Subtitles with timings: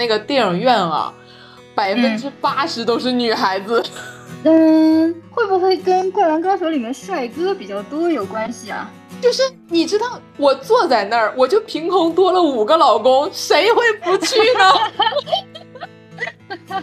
[0.00, 1.12] 那个电影院啊，
[1.74, 3.84] 百分之八十都是女孩子。
[4.44, 8.90] 嗯，会不会跟《灌篮高手》里面帅哥比较多有关系啊？
[9.20, 14.64] 就是你知道，我坐在那儿，我就凭空多了五个老公，谁会不去呢？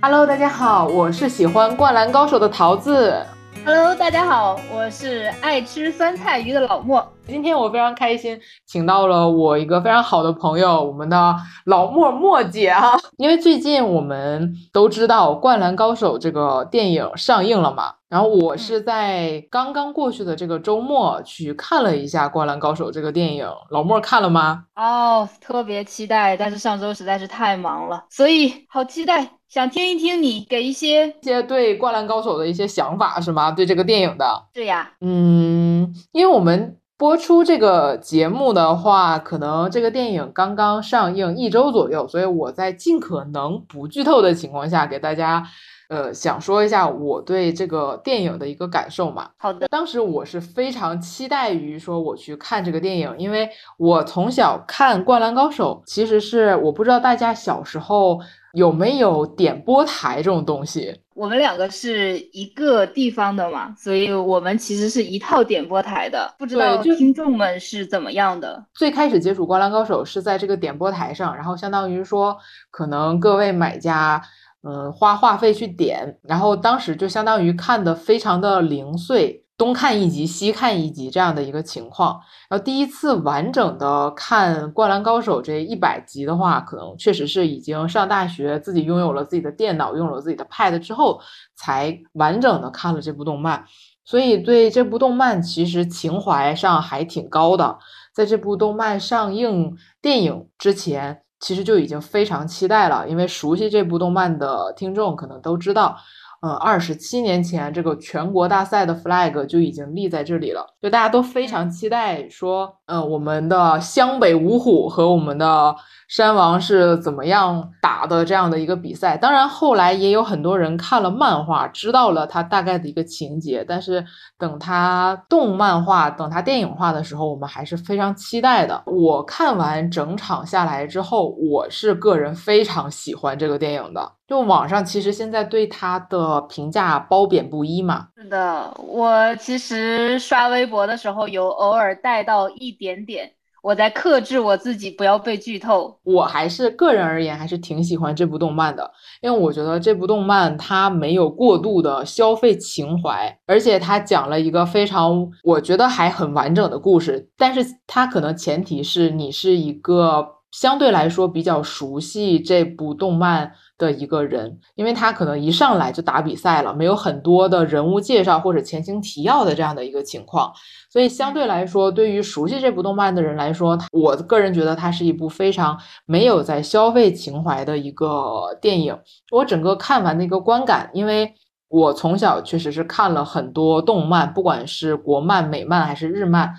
[0.00, 3.22] Hello，大家好，我是喜欢《灌篮高手》的桃子。
[3.70, 7.06] Hello，大家好，我是爱吃酸菜鱼的老莫。
[7.26, 11.36] 今天我非常开心，请到了我一个非常好的朋友，我们的
[11.66, 12.96] 老莫莫姐啊。
[13.18, 23.46] 因为最近我们都知道《灌篮高手》这个电影上映了嘛，然后我是在刚刚过去的这个周末去看了一下《灌篮高手》这个电影。
[23.68, 24.64] 老莫看了吗？
[24.76, 33.50] 哦，特别期待，但是上周实在是太忙了，所以好期待，想听一听你给一些一些对《灌篮高手》的一些想法，是吗？
[33.50, 34.44] 对这个电影的？
[34.52, 36.76] 对呀，嗯，因为我们。
[36.98, 45.44] 播出这个节目的话，可能这个电影刚刚上映一周左右，所以我在尽可能不剧透的情况下，给大家，
[45.88, 49.30] 呃，想说一下我对这个电影的一个感受嘛。
[49.36, 58.18] 好的，当时我是非常期待于说我去看这个电影，因为我从小看《灌篮高手》，其实是我不知道大家小时候。
[58.52, 61.00] 有没有点播台这种东西？
[61.14, 66.32] 我们两个是一个地方的嘛，所以我们其实是一套点播台的。
[66.38, 68.64] 不知道听众们是怎么样的？
[68.72, 72.36] 最开始接触《灌篮高手》是在这个点播台上，然后相当于说，
[72.70, 74.22] 可能各位买家，
[74.62, 79.44] 嗯，花话费去点，然后当时就相当于看的非常的零碎。
[79.58, 82.20] 东看一集，西看一集这样的一个情况。
[82.48, 91.20] 然后第一次完整的看《灌篮高手》这一百集的话，可能确实是已经上大学，自己拥有了自己的电脑，拥有了自己的 Pad 之后，
[91.56, 93.64] 才完整的看了这部动漫。
[94.04, 97.78] 所以对这部动漫其实情怀上还挺高的。
[98.14, 105.96] 在这部动漫上映电影之前，其实就已经非常期待了，因为熟悉这部动漫的听众可能都知道。
[106.40, 115.74] 嗯，二十七年前，这个全国大赛的 flag 就已经立在这里了，就大家都非常期待说，呃，我们的湘北五虎和我们的。
[116.08, 119.14] 山王是怎么样打的这样的一个比赛？
[119.14, 123.62] 当然，后来也有很多人看了漫画，知道了他大概的一个情节。
[123.68, 124.02] 但是
[124.38, 128.82] 等他动漫化、等他电影化的时候，我们还是非常期待的。
[128.86, 134.12] 我看完整场下来之后，我是个人非常喜欢这个电影的。
[134.28, 138.08] 就网上其实现在对他的评价褒贬不一嘛。
[138.14, 143.32] 是的，我其实刷微博的时候有偶尔带到一点点。
[143.60, 145.98] 我在克制我自己，不要被剧透。
[146.04, 148.90] 我还是个人而言，还是挺喜欢这部动漫的，
[149.20, 157.28] 因为我觉得这部动漫它没有过度的消费情怀，而且它讲了一个非常，我觉得还很完整的故事。
[157.36, 163.52] 但是它可能前提是你是一个相对来说比较熟悉这部动漫。
[163.78, 170.52] 的一个人，因为他可能一上来就打比赛了，没有很多的人物介绍或者前情提要的这样的一个情况，
[170.90, 178.98] 所以相对来说，对于熟悉这部动漫的人来说，我个人觉得它是一部非常没有在消费情怀的一个电影。
[179.30, 181.32] 我整个看完的一个观感，因为
[181.68, 186.52] 我从小确实是看了很多动漫，不管是国漫、美漫还是日漫。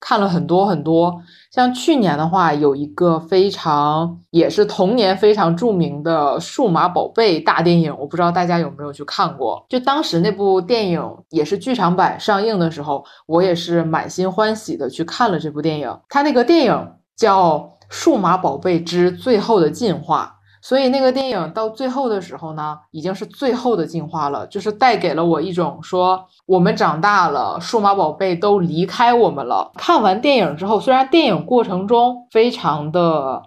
[0.00, 9.64] 看了很多很多，像去年的话，有一个非常也是童年非常著名的数码宝贝大电影，我不知道大家有没有去看过。
[9.68, 15.98] 就当时那部电影也是剧场版上映的时候，我也是满心欢喜的去看了这部电影。
[16.08, 20.36] 它那个电影叫《数码宝贝之最后的进化》。
[20.66, 29.70] 所以那个电影到最后的时候呢，已经是最后的进化了，就是带给了我一种说我们长大了，数码宝贝都离开我们了。
[29.74, 33.42] 看完电影之后，虽然电影过程中非常的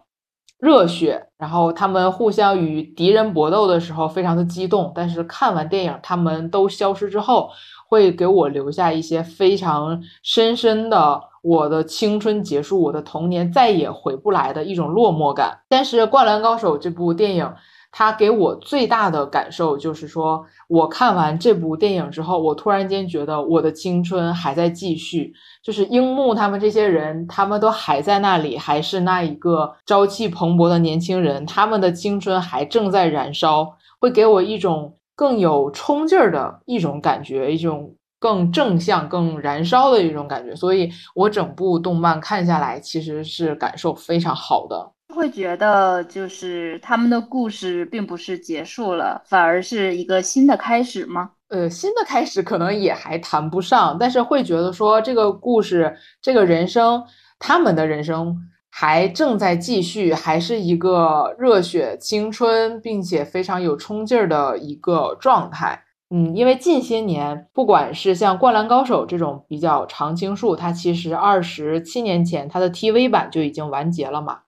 [0.59, 7.49] 热血，然后他们互相与敌人搏斗的时候非常的激动，但是看完电影他们都消失之后，
[7.87, 11.21] 会给我留下一些非常深深的。
[11.43, 15.59] 我的青春结束，我的童年再也回不来的一种落寞感。
[15.69, 17.49] 但是《灌篮高手》这部电影，
[17.89, 25.33] 它给我最大的感受就是说，我看完这部电影之后，我突然间觉得我的青春还在继续，
[25.63, 37.93] 就是樱木他们这些人，他们都还在那里，还是那一个朝气蓬勃的年轻人，他们的青春还正在燃烧，会给我一种更有冲劲儿的一种感觉，一种。
[38.19, 44.91] 更正向、更燃烧的一种感觉，所以我整部动漫看下来，其实是感受非常好的。
[45.14, 51.29] 会觉得就是他们的故事并不是结束了，反而是一个新的开始吗？
[51.49, 57.03] 呃，新的开始可能也还谈不上，但是会觉得说这个故事、这个人生，
[57.37, 58.35] 他们的人生
[58.69, 65.84] 还正在继续，还是一个热血青春，并且非常有冲劲儿的一个状态。
[66.09, 74.40] 嗯，因为近些年，不管是像《灌篮高手》这种比较常青树，它其实二十七年前它的 TV 版就已经完结了嘛。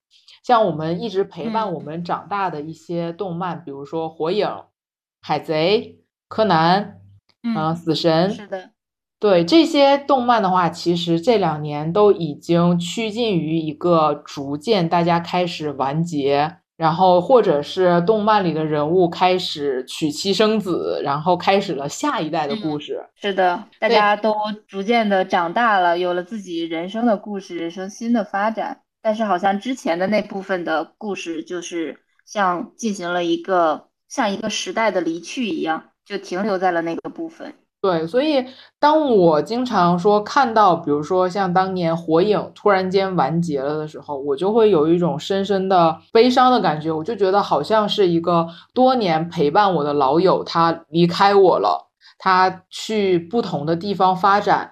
[0.42, 4.48] 像我们一直陪伴我们长大的一些动漫，比如说《火影》
[5.22, 5.82] 《海贼》
[6.30, 7.02] 《柯南》
[7.44, 8.70] 嗯，《死神》是的。
[9.20, 23.06] 对这些动漫的话，其实这两年都已经趋近于一个逐渐大家开始完结，然后或者是动漫里的人物开始娶妻生子，然后开始了下一代的故事。
[23.16, 24.34] 是的，大家都
[24.66, 28.80] 逐渐的长大了，有了自己人生的故事，人生新的发展。
[29.02, 37.54] 但是好像之前的那部分的故事，就是像进行了一个像一个时代的离去一样，就停留在了那个部分。
[37.82, 38.46] 对，所以
[38.78, 46.92] 当我经常说看到，比如说像当年《火影》突然间完结了的时候，我就会有一种深深的悲伤的感觉。
[46.92, 51.88] 我就觉得好像是一个多年陪伴我的老友，他离开我了，
[52.18, 54.70] 他去不同的地方发展，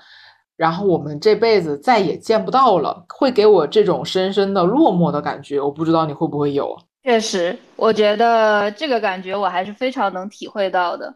[0.57, 5.61] 然后我们这辈子再也见不到了，会给我这种深深的落寞的感觉。
[5.61, 6.77] 我不知道你会不会有？
[7.05, 11.15] 确实，我觉得这个感觉我还是非常能体会到的。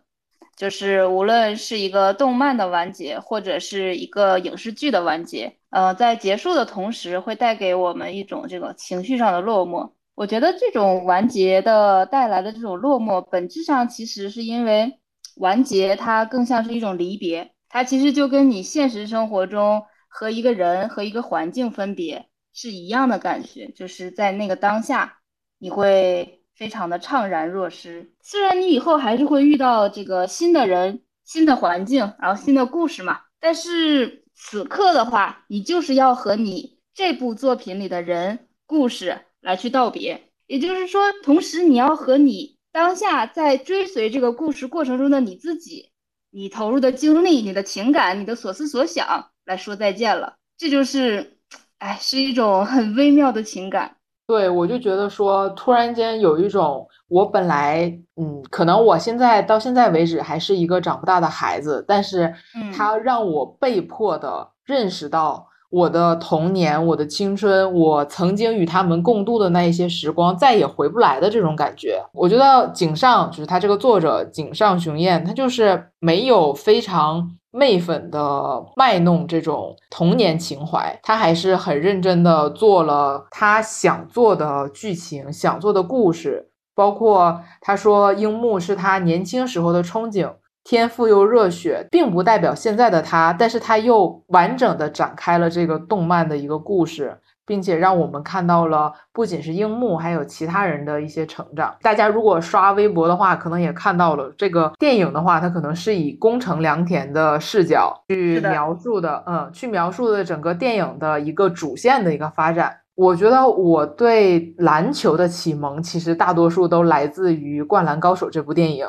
[0.55, 9.93] 就是无论是一个动漫的完结，或者是一个影视剧的完结，呃，在结束的同时，会带给我们一种这个情绪上的落寞。
[10.13, 14.99] 我觉得这种完结的带来的这种落寞，本质上其实是因为
[15.37, 25.17] 完结它更像是一种离别，它其实就跟你现实生活中和一个人和一个环境分别是一样的感觉，就是在那个当下，
[25.57, 26.40] 你会。
[26.61, 28.11] 非常的怅然若失。
[28.21, 40.29] 虽然你以后还是会遇到这个新的人、新的环境，然后新的故事嘛，但是此刻的话，你就是要和你这部作品里的人、故事来去道别。
[40.45, 45.89] 也就是说，同时你要和你当下在追随这个故事过程中的你自己，
[46.29, 50.35] 你投入的精力、你的情感、你的所思所想来说再见了。
[50.57, 51.39] 这就是，
[51.79, 53.97] 哎，是一种很微妙的情感。
[54.27, 62.33] 对，我就觉得说，突然间有一种，我本来，嗯，可能我现在到现在为止还是一个长不大的孩子，但是，
[62.73, 65.47] 他让我被迫的认识到。
[65.71, 72.03] 我的童年，我的青春，我曾经与他们共度的那一些时光，再也回不来的这种感觉。
[72.13, 90.33] 我觉得井上就是他这个作者井上雄彦，他就是没有非常媚粉的卖弄这种童年情怀，他还是很认真的做了他想做的剧情，想做的故事，包括他说樱木是他年轻时候的憧憬。
[90.63, 101.75] 天赋又热血，并不代表现在的他，但是他又完整的展开了这个动漫的一个故事，并且让我们看到了不仅是樱木，还有其他人的一些成长。
[101.81, 112.77] 大家如果刷微博的话，可能也看到了这个电影的话，它可能是以宫城良田的视角去描述的，嗯，去描述的整个电影的一个主线的一个发展。
[112.93, 118.85] 我觉得我对篮球的启蒙，其实大多数都来自于《灌篮高手》这部电影。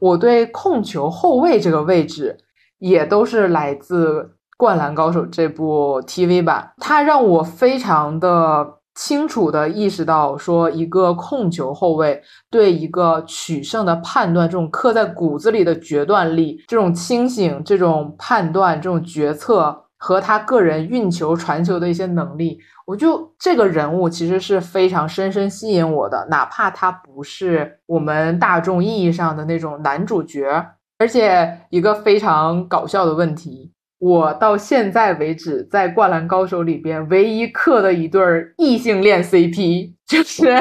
[0.00, 2.38] 我对控球后卫这个位置，
[2.78, 4.22] 也都是来自
[4.56, 19.84] 《灌篮高手》这部 TV 版，它让我非常的清楚的意识到，说一个控球后卫对一个取胜的判断，这种刻在骨子里的决断力，这种清醒，这种判断，这种决策。
[20.04, 30.66] 和他个人运球、传球的一些能力，我就这个人物其实是非常深深吸引我的，哪怕他不是我们大众意义上的那种男主角。
[30.98, 38.20] 而且一个非常搞笑的问题，我到现在为止在《灌篮高手》里边唯一磕的一对
[38.56, 40.58] 异性恋 CP 就是。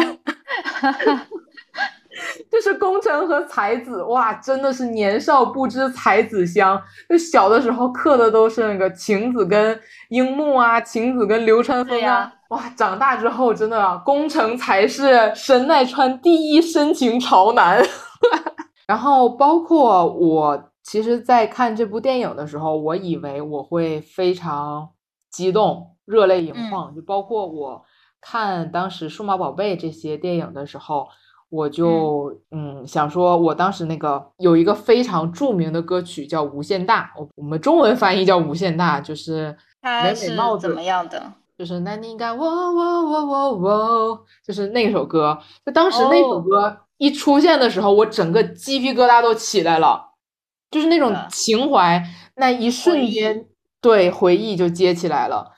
[2.50, 6.82] 就是宫城和才子哇，真的是年少不知才子香。
[7.10, 12.32] 就小的时候刻的都是那个晴子跟樱木啊，晴子跟流川枫啊。
[12.50, 17.84] 哇，长大之后真的啊宫城才是神奈川第一深情潮男。
[18.88, 24.90] 然后包括我，其实，在看这部电影的时候，我以为我会非常
[25.32, 26.94] 激动，热泪盈眶。
[26.94, 27.86] 就包括我
[28.20, 31.08] 看当时数码宝贝这些电影的时候。
[31.52, 41.22] 我就嗯想说，我当时那个有一个非常著名的歌曲叫《无限大》，我我们中文翻译叫《无限大》，就是美美帽子怎么样的？
[41.58, 45.38] 就是那你该喔喔喔喔喔，就是那首歌。
[45.66, 50.14] 就当时那首歌一出现的时候，我整个鸡皮疙瘩都起来了，
[50.72, 52.02] 就是那种情怀，
[52.38, 53.46] 那一瞬间
[53.82, 55.52] 对回忆就接起来了。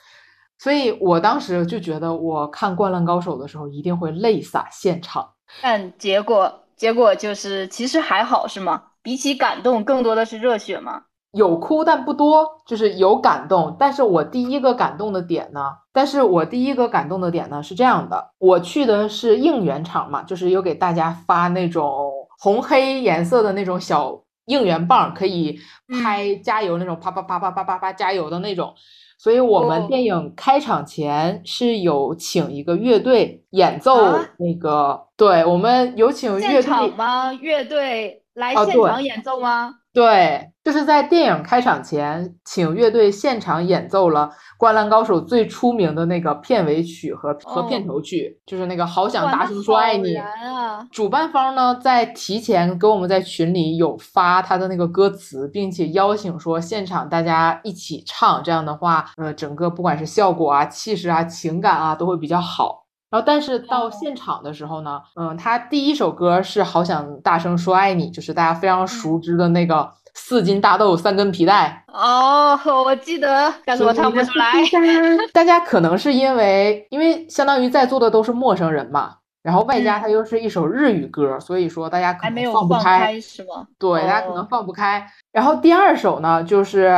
[0.57, 5.29] 所以我当时就觉得，我看《灌篮高手》的时候一定会泪洒现场。
[5.61, 8.83] 但结果，结果就是其实还好，是吗？
[9.01, 11.03] 比起感动，更多的是热血吗？
[11.31, 13.75] 有哭，但不多，就是有感动。
[13.79, 15.61] 但是我第一个感动的点呢？
[15.91, 25.59] 但是我第一个感动的点呢是这样的：我去的是应援场嘛，就是有给大家发那种红黑颜色的那种小应援棒，可以
[26.03, 28.75] 拍加油那种，啪啪啪啪啪啪啪加油的那种。
[29.23, 33.95] 所以我们电影开场前是有请一个乐队演奏
[34.37, 37.31] 那个，对我们有请乐队吗？
[37.31, 39.75] 乐队来现场演奏吗？
[39.93, 44.27] 对，就是在电影开场前，请乐队现场演奏了
[44.57, 50.15] 《灌篮高手》最出名的那个片尾曲和和片头曲，就是那个“好想大声说爱你”。
[50.89, 62.85] 主办方呢，在提前给我们在群里有发他的那个歌词，并且邀请说现场大家一起唱，这样的话，呃，整个不管是效果啊、气势啊、情感啊，都会比较好。
[63.09, 71.83] 然后，但是到现场的时候呢，嗯，他第一首歌是《好想大声说爱你》，就是大家非常熟知的那个四斤大豆三根皮带。
[71.87, 74.53] 哦，我记得，但是我唱不出来。
[75.33, 79.15] 大家可能是因为，因为相当于在座的都是陌生人嘛。
[79.41, 83.67] 然后外加它又是一首日语歌，所以说大家可能放不开，是吗？
[83.77, 85.05] 对，大家可能放不开。
[85.33, 86.89] 然后第二首呢，就是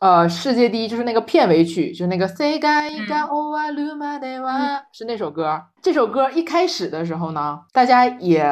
[0.00, 5.62] 呃世界第一，就是那个片尾曲，就是那个 Say Ga Ga O Wa Lu Ma De Wa，是那首歌。
[5.82, 8.44] 这首歌一开始的时候呢，大家也。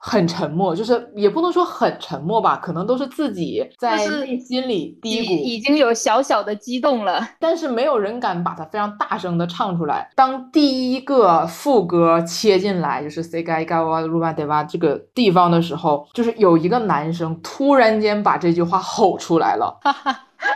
[0.00, 10.08] 很沉默，就是也不能说很沉默吧，可能都是自己在内心里嘀咕，已经有小小的激动了，但是没有人敢把它非常大声的唱出来。
[10.14, 19.76] 当第一个副歌切进来，就是 “say ga ga wa lu ma de wa” 这个地方的时候，就是有一个男生突然间把这句话吼出来了，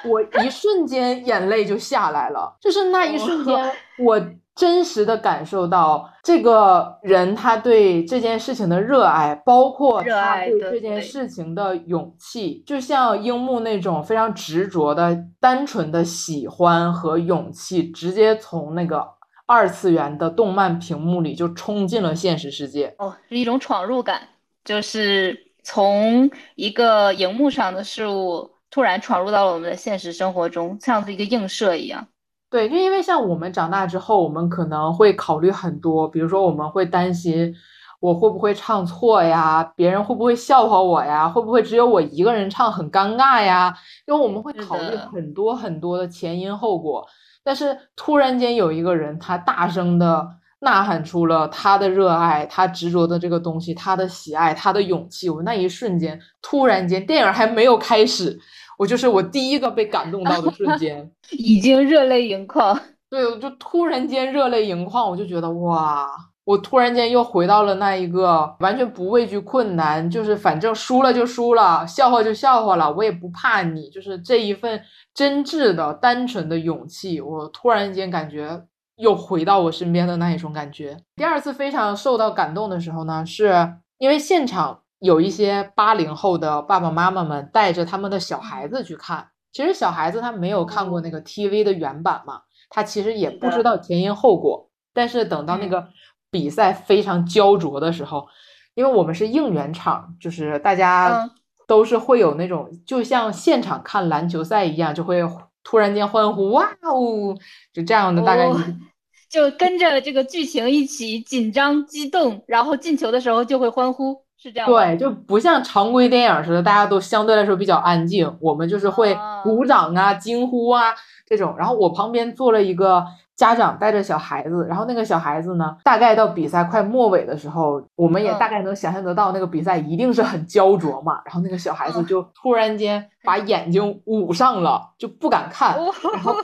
[0.05, 4.21] 我一瞬间眼泪就下来了，就是那一瞬间我。
[4.55, 19.07] 真实的感受到这个人他对这件事情的热爱，包括他对这件事情的勇气，就像樱木那种非常执着的、单纯的喜欢和勇气，直接从那个
[19.47, 22.95] 二次元的动漫屏幕里就冲进了现实世界。
[22.99, 24.29] 哦，是一种闯入感，
[24.65, 32.07] 就是从一个荧幕上的事物突然闯入到了我们的现实生活中，像是一个映射一样。
[32.53, 37.55] 对，就因为像我们长大之后，我们可能会考虑很多，比如说我们会担心
[37.99, 43.75] 我会不会唱错呀，别人会不会笑话我呀，会不会只有我一个人唱很尴尬呀？
[44.07, 47.07] 因为我们会考虑很多很多的前因后果。
[47.43, 50.29] 但是突然间有一个人，他大声的
[50.61, 55.31] 呐喊出了他的热爱，他执着的这个东西，他的喜爱，他的勇气。
[55.31, 58.39] 我那一瞬间，突然间，电影还没有开始。
[58.83, 62.77] 我就是我第一个被感动到的瞬 间，已经热泪盈眶。
[63.09, 66.09] 对，我就突然间热泪盈眶，我就觉得哇，
[66.45, 74.83] 我突然间又回到了那一个完全不畏惧困难，就是反正输了就输了，笑话就笑话了，我也不怕你，就是这一份
[75.15, 77.21] 真挚的、单纯的勇气。
[77.21, 78.65] 我突然间感觉
[78.97, 80.97] 又回到我身边的那一种感觉。
[81.15, 84.81] 第二次非常受到感动的时候呢，是因为现场。
[85.03, 94.71] 有一些八零后的爸爸妈妈们带着他们的小孩子去看，其实小孩子他没有看过那个 TV 的原版嘛，他其实也不知道前因后果。
[94.95, 95.89] 但是等到那个
[96.31, 98.29] 比赛非常焦灼的时候，
[98.75, 101.29] 因为我们是应援场，就是大家
[101.67, 105.21] 都是会有那种就像现场看篮球赛一样，就会
[105.65, 107.35] 突然间欢呼，哇哦，
[107.73, 108.49] 就这样的大概
[109.29, 114.22] 就跟着这个剧情一起紧张激动，然后进球的时候就会欢呼。
[114.43, 118.37] 是这样，对，就不像常规电影似的，大家都相对来说比较安静。
[118.41, 120.93] 我们就是会鼓掌啊、惊呼啊
[121.25, 121.55] 这种。
[121.57, 123.05] 然后我旁边坐了一个
[123.37, 131.21] 家长带着小孩子，然后那个小孩子呢，大概到比赛快末尾的时候，我们也大概能想象得到那个比赛一定是很焦灼嘛。
[131.25, 136.35] 然后那个小孩子就突然间把眼睛捂上了，就不敢看，然后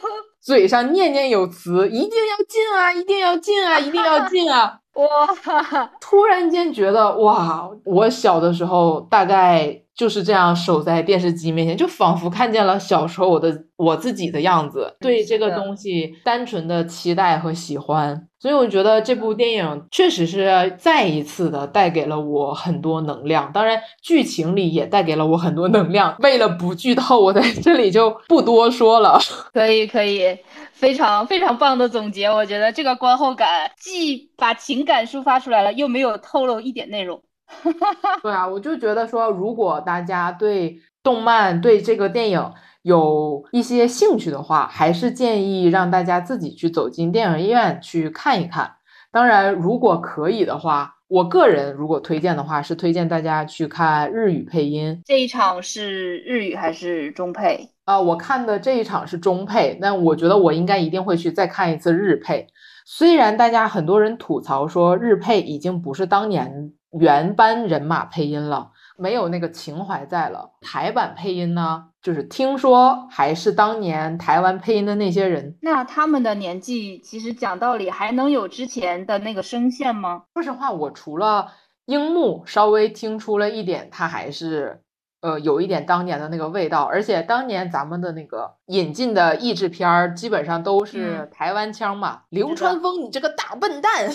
[0.40, 4.78] 嘴上念念有词：“一定要进啊，一定要进啊，一定要进啊。
[4.98, 5.90] ”哇！
[6.00, 18.28] 突然间觉得哇，我小的时候大概就是这样守在电视机面前，就仿佛看见了小时候我的我自己的样子，对这个东西单纯的期待和喜欢。
[18.38, 26.14] 所以我觉得这部电影确实是再一次的带给了我很多能量，当然剧情里也带给了我很多能量。
[26.20, 29.18] 为了不剧透，我在这里就不多说了。
[29.52, 30.38] 可以，可以。
[30.72, 37.20] 非常非常棒的总结，我觉得这个观后感既把情感抒发出来了，又没有透露一点内容。
[38.22, 42.52] 对啊，我就觉得说，如果大家对动漫、对这个电影
[42.82, 48.72] 有一些兴趣的话，还是建议让大家自己去走进电影院去看一看。
[49.10, 55.00] 当然，如果可以的话，我个人如果推荐的话，是推荐大家去看日语配音。
[55.06, 57.70] 这一场是日语还是中配？
[57.86, 62.46] 啊，我看的这一场是中配，那我觉得我应该一定会去再看一次日配。
[62.84, 68.72] 虽然大家很多人吐槽说日配已经不是当年原班人马配音了。
[69.00, 70.50] 没有那个情怀在了。
[70.60, 75.56] 台版配音呢，就是听说还是当年台湾配音的那些人。
[75.62, 80.24] 那他们的年纪，其实讲道理还能有之前的那个声线吗？
[80.34, 81.52] 说实话，我除了
[81.84, 84.82] 樱木稍微听出了一点，他还是
[85.20, 86.82] 呃有一点当年的那个味道。
[86.82, 92.22] 而且当年咱们的那个引进的译制片儿，基本上都是台湾腔嘛。
[92.30, 94.10] 流川枫，你这个大笨蛋！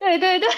[0.00, 0.48] 对 对对。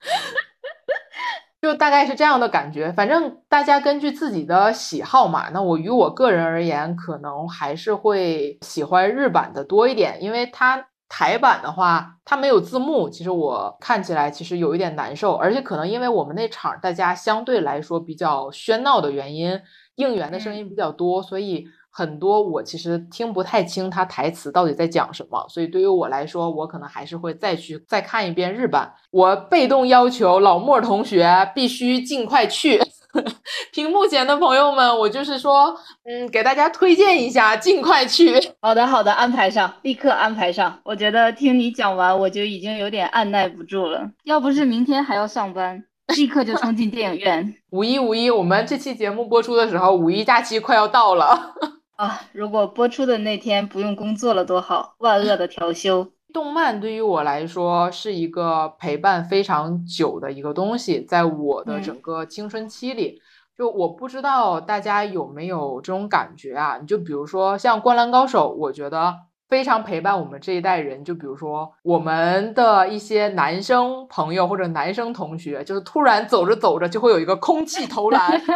[1.62, 5.48] 就大概是这样的感觉，反正大家根据自己的喜好嘛。
[5.50, 19.60] 那我于我个人而言，可能还是会喜欢日版的多一点，因为它台版的话，它没有字幕，其实我看起来其实有一点难受，而且可能因为我们那场大家相对来说比较喧闹的原因，
[19.96, 21.66] 应援的声音比较多，所以。
[21.96, 28.92] 很多我其实听不太清他台词到底在讲什么，所以对于我来说，我可能还是会再去再看一遍日版。
[29.10, 32.78] 我被动要求老莫同学必须尽快去。
[33.72, 35.74] 屏幕前的朋友们，我就是说，
[36.04, 38.38] 嗯，给大家推荐一下，尽快去。
[38.60, 40.78] 好的，好的，安排上，立刻安排上。
[40.84, 44.06] 我觉得听你讲完，我就已经有点按耐不住了。
[44.24, 45.82] 要不是明天还要上班，
[46.14, 47.54] 立刻就冲进电影院。
[47.72, 51.54] 五一五一，我们这期节目播出的时候，五一假期快要到了。
[51.96, 54.94] 啊，如果播出的那天不用工作了多好！
[54.98, 56.12] 万恶的调休。
[56.32, 63.18] 动漫对于我来说是一个陪伴非常久的一个东西，在我的整个青春期里，
[63.56, 66.76] 就我不知道大家有没有这种感觉啊？
[66.78, 69.14] 你就比如说像《灌篮高手》，我觉得
[69.48, 71.02] 非常陪伴我们这一代人。
[71.02, 78.38] 就比如说我们的一些男生朋友或者男生同学，就是突然走着走着就会有一个空气投篮。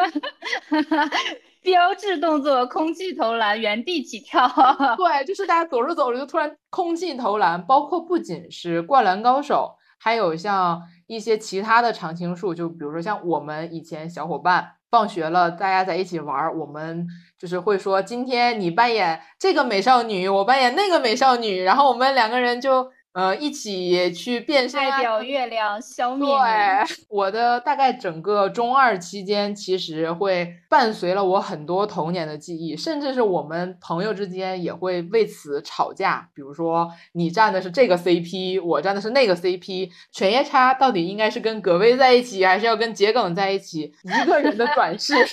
[1.62, 4.49] 标志动作，空气投篮，原地起跳。
[4.96, 17.07] 对，就是大家走着走着就突然空气投篮，包括不仅是灌篮高手，还有像一些其他的常青树，就比如说像我们以前小伙伴放学了，大家在一起玩，我们
[17.38, 22.90] 就是会说，今天你扮演这个美少女，我扮演那个美少女，然后我们两个人就。
[23.12, 36.31] 呃，一起去变身，代表月亮消灭对，我的大概整个中二期间，其实会伴随了我很多童年的记忆，甚至是我们朋友之间也会为此吵架。
[36.33, 43.92] 比如说，你站的是这个 CP，我站的是那个 CP，犬夜叉到底应该是跟葛薇在一起，还是要跟桔梗在一起？
[44.05, 45.14] 一个人的转世，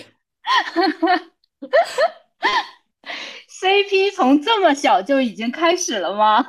[3.62, 6.44] CP 从这么小就已经开始了吗？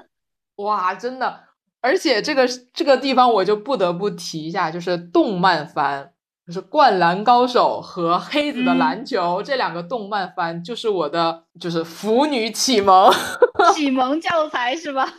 [0.58, 1.40] 哇，真的，
[1.80, 6.10] 而且这个这个地方我就不得不提一下，就是动漫番，
[6.46, 13.12] 就是《灌篮高手》和《黑子的篮球》这两个动漫番，就是我的就是腐女启蒙，
[13.74, 15.08] 启蒙教材是吧？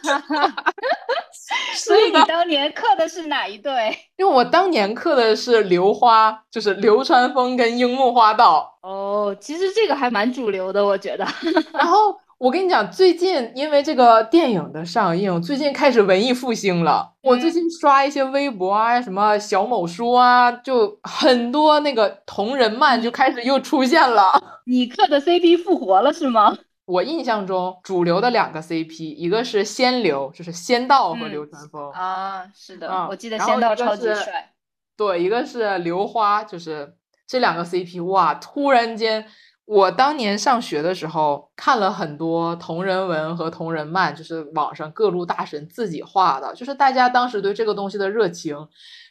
[1.76, 3.98] 所以你当年刻的是哪一对？
[4.18, 8.78] 因为我当年刻的是流花，就是流川枫跟樱木花道。
[8.84, 11.26] 哦，其实这个还蛮主流的，我觉得。
[11.72, 12.14] 然后。
[12.40, 17.14] 我跟你讲，最近因为这个电影的上映，最近开始文艺复兴了。
[17.22, 24.32] 我最近刷一些微博啊，什么小某书啊，就很多那个同人漫就开始又出现了。
[24.66, 26.58] 你磕的 CP 复活了是吗？
[26.86, 34.54] 我印象中主流的两个 CP，一个是仙流，就是仙道和流川枫啊，是的，我记得仙道超级帅。
[34.96, 36.96] 对，一个是流花，就是
[37.28, 39.26] 这两个 CP，哇，突然间。
[39.70, 48.58] 我当年上学的时候看了很多同人文和同人漫，就是网上各路大神自己画的，就是大家当时对这个东西的热情。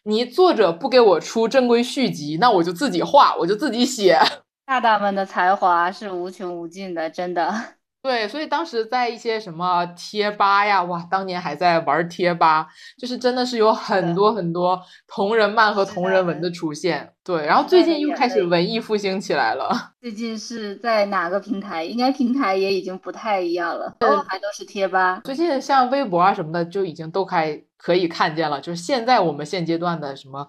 [0.03, 4.19] 你作者不给我出正规续集，那我就自己画，我就自己写。
[4.67, 7.78] 大大们的才华是无穷无尽的，真的。
[8.01, 17.13] 对，所以当时在一些什么贴吧呀，哇，当年还在玩贴吧，就是真的是有很多很多同人漫和同人文的出现。
[17.25, 19.69] 对，然后最近又开始文艺复兴起来了。
[20.01, 21.85] 最近是在哪个平台？
[21.85, 25.21] 应该平台也已经不太一样了，都还都是贴吧。
[25.25, 30.47] 最近像微博啊什么的就已经都开可以看见了，就是现在我们现阶段的什么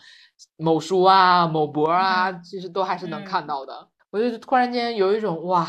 [0.56, 3.88] 某书啊、某博啊，其实都还是能看到的。
[4.12, 5.68] 我就突然间有一种哇。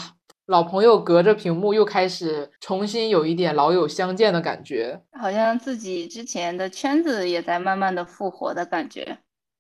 [0.51, 9.19] 老朋友隔着屏幕又开始重新有一点老友相见的感觉，好像自己之前的圈子也在慢慢的复活的感觉。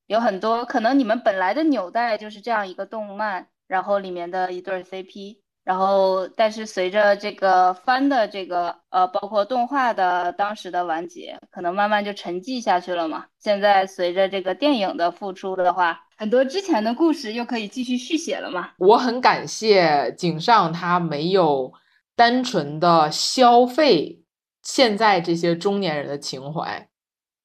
[0.08, 5.36] 有很多可能你们本来的纽带就是这样一个动漫，然后里面的一对 CP，
[5.70, 13.26] 然后，但是随着这个番的这个呃，包括动画的当时的完结，可能慢慢就沉寂下去了嘛。
[13.38, 18.70] 现在随着这个电影的复出的话，很多之前的故事又可以继续续写了嘛。
[18.78, 21.72] 我很感谢井上，他没有
[22.16, 24.24] 单纯的消费
[24.64, 26.88] 现在这些中年人的情怀。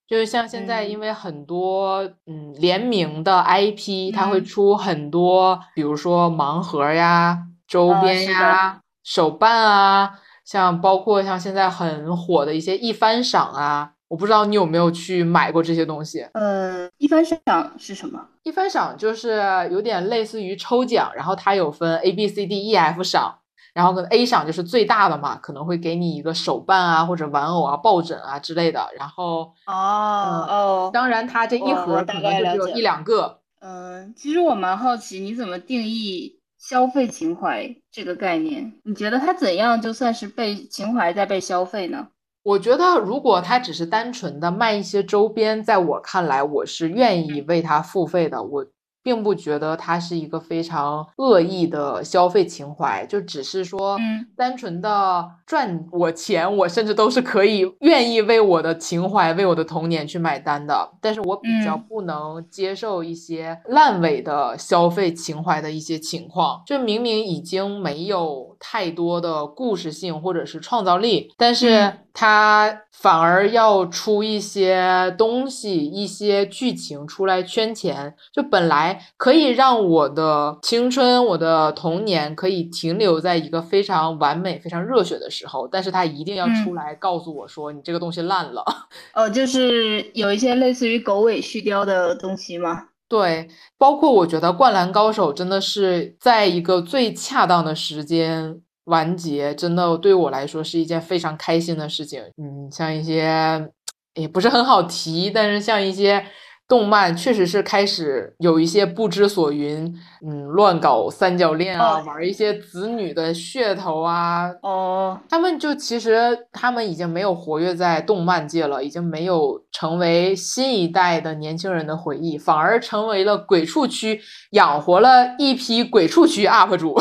[0.08, 16.28] 就是像现在，因为很多嗯联名的 IP，它会出很多，比如说盲盒呀、周边呀、手办啊，像包括像现在很火的一些一番赏啊，我不知道你有没有去买过这些东西。
[16.34, 18.19] 呃，一番赏是什么？
[18.43, 23.39] 一番赏就是有点类似于抽奖，然后它有分 A、B、C、D、E、F 赏。
[23.73, 28.88] 然后可能 A 赏就是最大的嘛，可能会给你一个手办啊，或者玩偶啊、抱枕啊之类的。
[28.97, 33.41] 然后哦哦，当然它这一盒可能就只有一两个。
[33.60, 38.73] 嗯，其实我蛮好奇，你怎么定义消费情怀这个概念？
[38.84, 42.08] 你觉得它怎样就算是被情怀在被消费呢？
[42.43, 48.41] 我觉得如果它只是单纯的卖一些周边，在我看来，我是愿意为它付费的。
[48.41, 48.65] 我。
[49.06, 60.89] 并不觉得它是一个非常恶意的消费情怀，就只是说，嗯，单纯的赚我钱，我甚至都是可以愿意为我的情怀、为我的童年去买单的。
[61.00, 71.93] 但是我比较不能接受一些烂尾的消费情怀的一些情况，就明明已经没有太多的故事性或者是创造力，但是。
[72.17, 88.63] 它反而要出一些东西、一些剧情出来圈钱，就本来可以让我的青春、我的童年可以停留在一个非常完美、非常热血的时候，但是它一定要出来告诉我说：“你这个东西烂了。
[89.13, 92.86] ”哦，就是有一些类似于狗尾续貂的东西吗？
[93.08, 98.62] 对，包括我觉得《灌篮高手》真的是在一个最恰当的时间。
[98.86, 102.22] 完结真的对我来说是一件非常开心的事情。
[102.38, 103.68] 嗯，像一些
[104.13, 106.24] 也不是很好提，但是像一些
[106.67, 109.93] 动漫，确实是开始有一些不知所云，
[110.25, 114.49] 嗯，乱搞三角恋啊，玩一些子女的噱头啊。
[114.63, 124.19] 哦，他们就其实他们已经没有活跃在动漫界了，已经没有成为新一代的年轻人的回忆，反而成为了鬼畜区
[124.51, 126.97] 养活了一批鬼畜区 UP 主。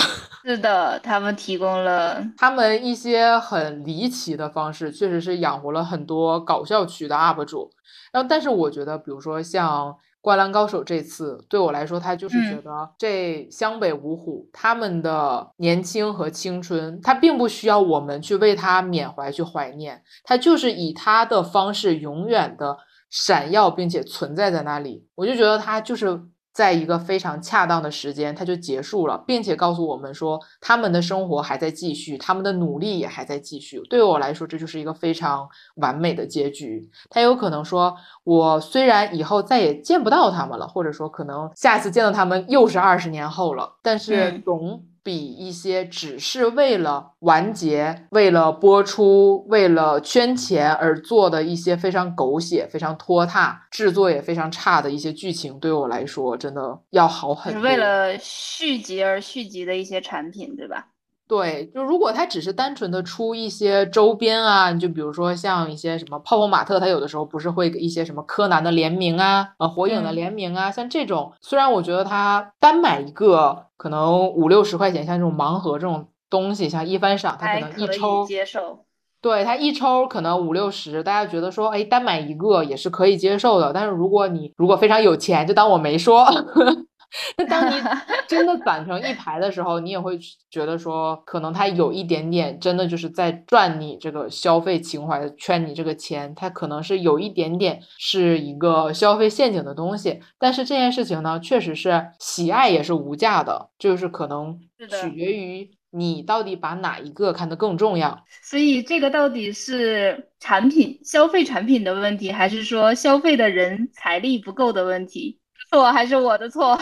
[0.47, 7.71] 是的，他们提供了他们一些很离奇的方式，确实是养活了很多搞笑区的 UP 主。
[8.13, 9.89] 然后，但是我觉得，比如说像
[10.21, 22.77] 《灌篮高手》这次，对我来说，他就是觉得这湘北五虎他们的年轻和青春，他并不需要我们去为他缅怀、去怀念，他就是以他的方式永远的
[23.09, 25.07] 闪耀，并且存在在那里。
[25.15, 26.21] 我就觉得他就是。
[26.55, 33.81] 在一个非常恰当的时间，它就结束了，并且告诉我们说，他们的生活还在继续，他们的努力也还在继续。
[33.91, 36.89] 对我来说，这就是一个非常完美的结局。
[37.11, 44.83] 他有可能说，我虽然以后再也见不到他们了，或者说可能下次见到他们又是二十年后了，但是总。
[45.05, 57.61] 比一些只是为了完结、为了播出、为了圈钱而做的一些非常狗血、非常拖沓、制作也非常差的一些剧情，对我来说真的要好很多。
[57.61, 60.89] 是为了续集而续集的一些产品，对吧？
[61.27, 78.81] 对，就如果它只是单纯的出一些周边啊，就比如说像一些什么泡泡玛特，它有的时候不是会给一些什么柯南的联名啊，呃，火影的联名啊，像这种，虽然我觉得它单买一个可能五六十块钱，像这种盲盒这种东西，像一番赏，它可能一抽接受，
[79.23, 83.73] 对它一抽可能五六十，大家觉得说，哎，单买一个也是可以接受的。
[83.73, 86.27] 但是如果你如果非常有钱，就当我没说。
[87.37, 87.75] 那当你
[88.29, 90.19] 真的攒成一排的时候，你也会
[90.51, 100.21] 觉得说，可能他有一点点真的就是在赚你这个消费情怀，圈你这个钱，他可能是有一点点是一个消费陷阱的东西。
[100.39, 108.25] 但是这件事情呢，确实是喜爱也是无价的，就是可能取决于你到底把哪一个看得更重要。
[108.43, 115.39] 所以这个到底是产品消费产品的问题，还是说消费的人财力不够的问题？
[115.71, 116.79] 错还是我的错？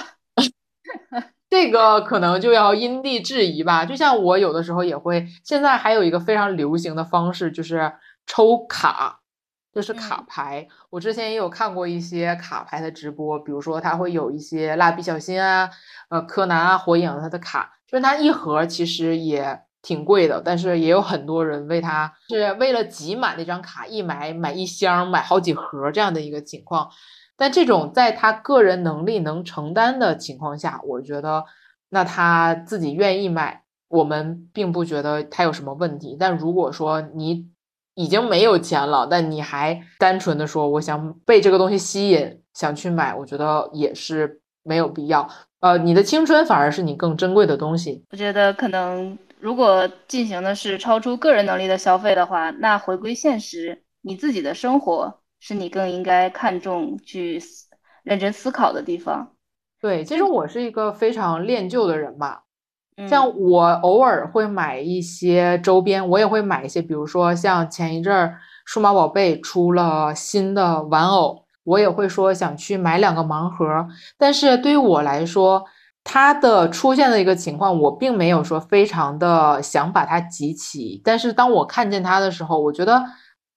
[1.50, 3.84] 这个可能就要因地制宜吧。
[3.84, 7.92] 就像我有的时候也会，现在还有一个非常流行的方式，就是
[8.26, 9.20] 抽卡，
[9.74, 10.66] 就是卡牌。
[10.90, 15.68] 我之前也有看过一些卡牌的直播，比如说他会有一些蜡笔小新啊、
[16.08, 26.88] 呃柯南啊、火影他的卡，就是它一盒其实也挺贵的，但是也有很多人为它是为了集满那张卡，一买买一箱，买好几盒这样的一个情况。
[27.42, 31.44] 但这种在他个人能力能承担的情况下，我觉得
[31.88, 36.16] 那他自己愿意买，我们并不觉得他有什么问题。
[36.16, 37.48] 但如果说你
[37.96, 45.28] 已经没有钱了，但你还单纯的说我想被这个东西吸引，想去买，我觉得也是没有必要。
[45.58, 48.04] 呃，你的青春反而是你更珍贵的东西。
[48.12, 57.42] 我觉得可能如果进行的是超出个人能力的消费的话，那回归现实，你自己的生活是你更应该看重去
[58.04, 59.32] 认真思考的地方。
[59.80, 62.44] 对，其实我是一个非常恋旧的人吧。
[63.08, 73.88] 像我偶尔会买一些周边，我也会买一些，比如说像前一阵儿数码宝贝出了新的玩偶，我也会说想去买两个盲盒。
[74.16, 75.64] 但是对于我来说，
[76.04, 81.00] 它的出现的一个情况，我并没有说非常的想把它集齐。
[81.04, 83.02] 但是当我看见它的时候，我觉得，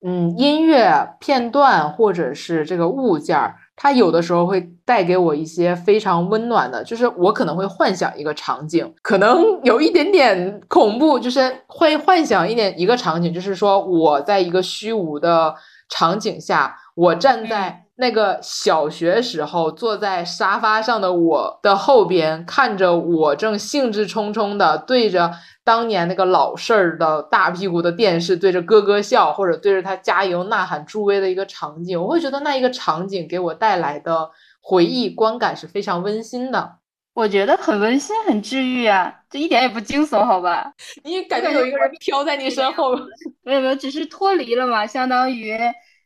[0.04, 3.56] 嗯，音乐片段或者是这个物件儿。
[3.76, 15.54] 它有的时候会带给我一些非常温暖的，就是我可能会幻想一个场景，可能 有一点点恐怖，就是会幻想一点一个场景，就是说我在一个虚无的
[15.90, 17.82] 场景下，我站在。
[17.98, 25.32] 那个小学时候坐在沙发上的我的后边，看着我正兴致冲冲的对着
[25.66, 34.30] 当年那个老式儿的大屁股的电视，对着哥哥笑，或者对着他加油呐喊助威的一个场景，我会觉得那一个场景给我带来的
[34.62, 36.78] 回忆观感是非常温馨的。
[37.16, 40.72] 我觉得很温馨，很治愈啊，这一点也不惊悚，好吧？
[41.04, 42.96] 你感觉有一个人飘在你身后？
[43.42, 45.58] 没有没有，只是脱离了嘛，相当于。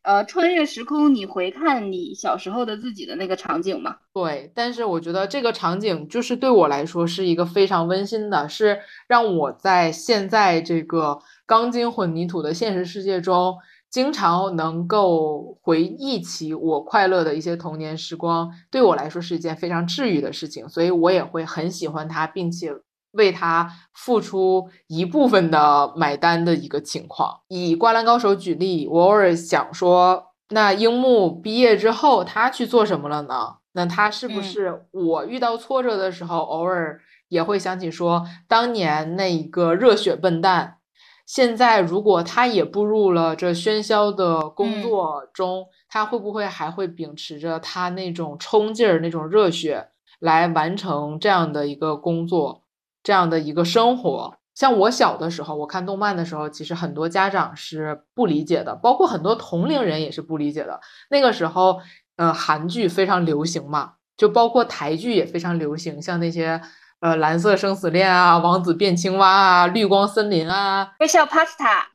[0.10, 3.98] 呃，穿越时空，你回看你小时候的自己的那个场景吗？
[4.12, 13.56] 对，但是我觉得这个场景就是对我来说是一个非常温馨的，是让我在现在这个钢筋混凝土的现实世界中，
[13.92, 22.74] 经常能够回忆起我快乐的一些童年时光，对我来说是一件非常治愈的事情，所以我也会很喜欢它，并且。
[23.12, 27.42] 为他付出一部分的买单的一个情况。
[27.48, 33.58] 以《灌篮高手》举例，我偶尔想说，那樱木毕业之后他去做什么了呢？
[33.74, 40.78] 那他是不是我遇到挫折的时候，偶尔也会想起说，当年那一个热血笨蛋，
[41.26, 52.64] 现在如果他也步入了这喧嚣的工作中，他会不会还会秉持着他那种冲劲儿、那种热血来完成这样的一个工作？
[53.10, 60.80] 这样的一个生活，像我小的时候，我看动漫的时候，其实很多家长是不理解的，包括很多同龄人也是不理解的。
[61.10, 61.80] 那个时候，
[62.18, 66.62] 呃，韩剧非常流行嘛，就包括台剧也非常流行，像那些
[67.00, 71.46] 呃《蓝色生死恋》啊，《王子变青蛙》啊，《绿光森林》啊，《微笑 Pasta》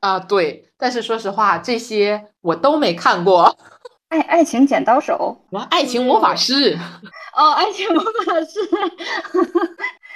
[0.01, 0.73] 啊，对。
[0.77, 3.57] 但是说实话，这些我都没看过。
[4.11, 6.77] 爱爱情剪刀手，我爱情魔法师。
[7.37, 8.59] 哦，爱情魔法师。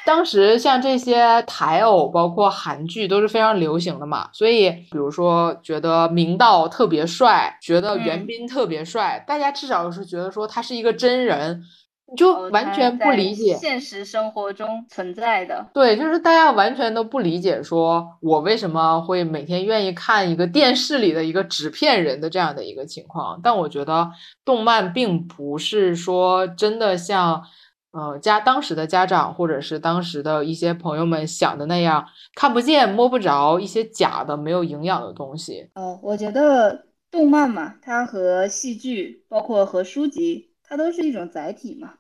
[0.09, 11.63] 当时像这些台偶，包括韩剧都是非常流行的嘛，所以比如说觉得明道特别帅，觉得袁彬特别帅，大家至少是觉得说他是一个真人，
[12.11, 15.67] 你就完全不理解现实生活中存在的。
[15.75, 23.39] 对，就是大家完全都不理解，说我为什么会每天愿意看一个电视里的一个纸片人的这样的一个情况。
[23.43, 24.11] 但我觉得
[24.43, 27.43] 动漫并不是说真的像。
[27.91, 35.71] 呃，家当时的家长或者是当时的一些朋友们想的那样，看不见摸不着一些假的没有营养的东西。
[35.75, 41.95] 哦，我觉得动漫嘛，它和戏剧，包括和书籍，它都是一种载体嘛。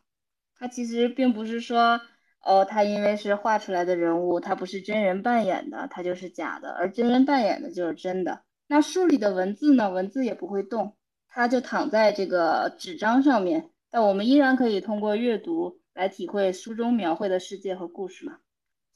[0.58, 1.98] 它其实并不是说，
[2.44, 8.42] 哦，它因为是画出来的人物，它不是真人扮演的，它就是假的，而真人扮演的就是真的。
[8.66, 10.96] 那书里的文字呢，文字也不会动，
[11.28, 13.70] 它就躺在这个纸张上面。
[13.90, 18.34] 但我们依然可以通过阅读来体会书中描绘的世界和故事嘛，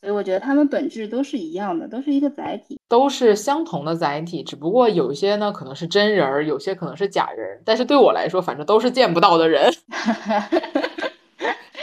[0.01, 9.73] 所以我觉得它们本质都是一样的，都是一个载体，都是相同的载体，只不过有一些呢可能是真人儿，有些可能是假人，但是对我来说，反正都是见不到的人。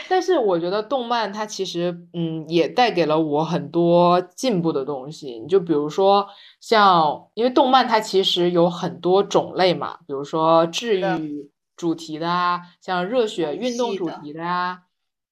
[0.07, 6.27] 但是我觉得动漫它其实嗯也带给了我很多进步的东西，你就比如说
[6.59, 11.49] 像，因为动漫它其实有很多种类嘛，比如说治愈。
[11.79, 14.81] 主题的啊，像热血运动主题的呀，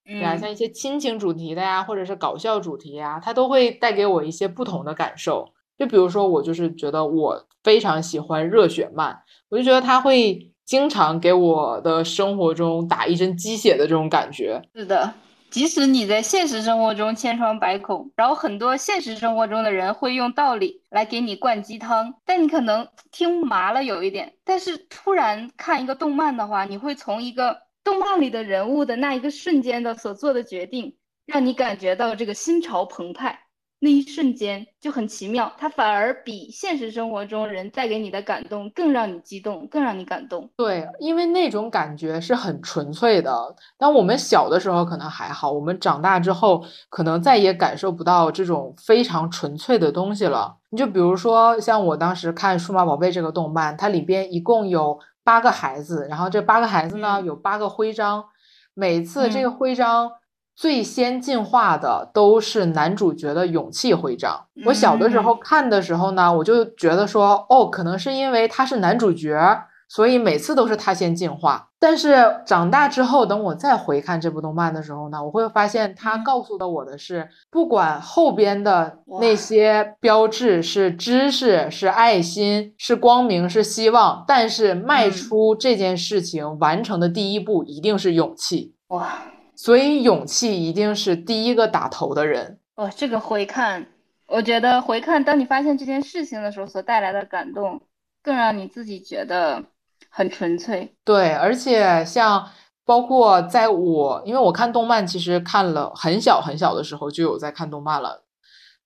[0.05, 5.53] 对啊，像一些亲情主题的呀，或者是搞笑主题呀，它都会带给我一些不同的感受。
[5.77, 14.61] 就比如说，我就是觉得我非常喜欢热血漫，我就觉得它会经常给我的生活中打一针鸡血的这种感觉。
[14.73, 15.13] 是的。
[15.57, 24.35] 即使你在现实生活中千疮百孔，然后很多现实生活中的人会用道理来给你灌鸡汤，但你可能听麻了有一点。
[24.43, 33.39] 但是突然看一个动漫的话，你会从一个动漫里的人物的那一个瞬间的所做的决定，让你感觉到这个心潮澎湃，
[33.79, 40.49] 那一瞬间就很奇妙，它反而比现实生活中人带给你的感动更让你激动，更让你感动。
[40.57, 43.55] 对，因为那种感觉是很纯粹的。
[43.77, 50.57] 当我们小的时候可能还好，我们长大之后可能再也感受不到这种非常纯粹的东西了。
[50.71, 58.25] 你就比如说，像我当时看《数码宝贝》这个动漫，它里边一共有八个孩子，然后这八个孩子呢有八个徽章，
[58.73, 60.11] 每次这个徽章。
[60.57, 64.43] 最先进化的都是男主角的勇气徽章。
[64.65, 69.39] 我小的时候看的时候呢，我就觉得说，哦，可能是因为他是男主角，
[69.87, 71.69] 所以每次都是他先进化。
[71.79, 88.73] 但是长大之后，等我再回看这部动漫的时候呢，我会发现他告诉的我的是，不管后边的那些标志是知识、是爱心、是光明、是希望，但是迈出这件事情完成的第一步一定是勇气。
[88.87, 89.19] 哇！
[89.57, 92.91] 所以勇气一定是第一个打头的人哦。
[92.95, 93.87] 这个回看，
[94.27, 97.81] 我觉得回看，当你发现这件事情的时候，所带来的感动，
[98.21, 99.63] 更让你自己觉得
[100.09, 100.95] 很纯粹。
[101.03, 102.47] 对，而且像
[102.85, 108.23] 包括在我，因为我看动漫，其实看了很小很小的时候就有在看动漫了。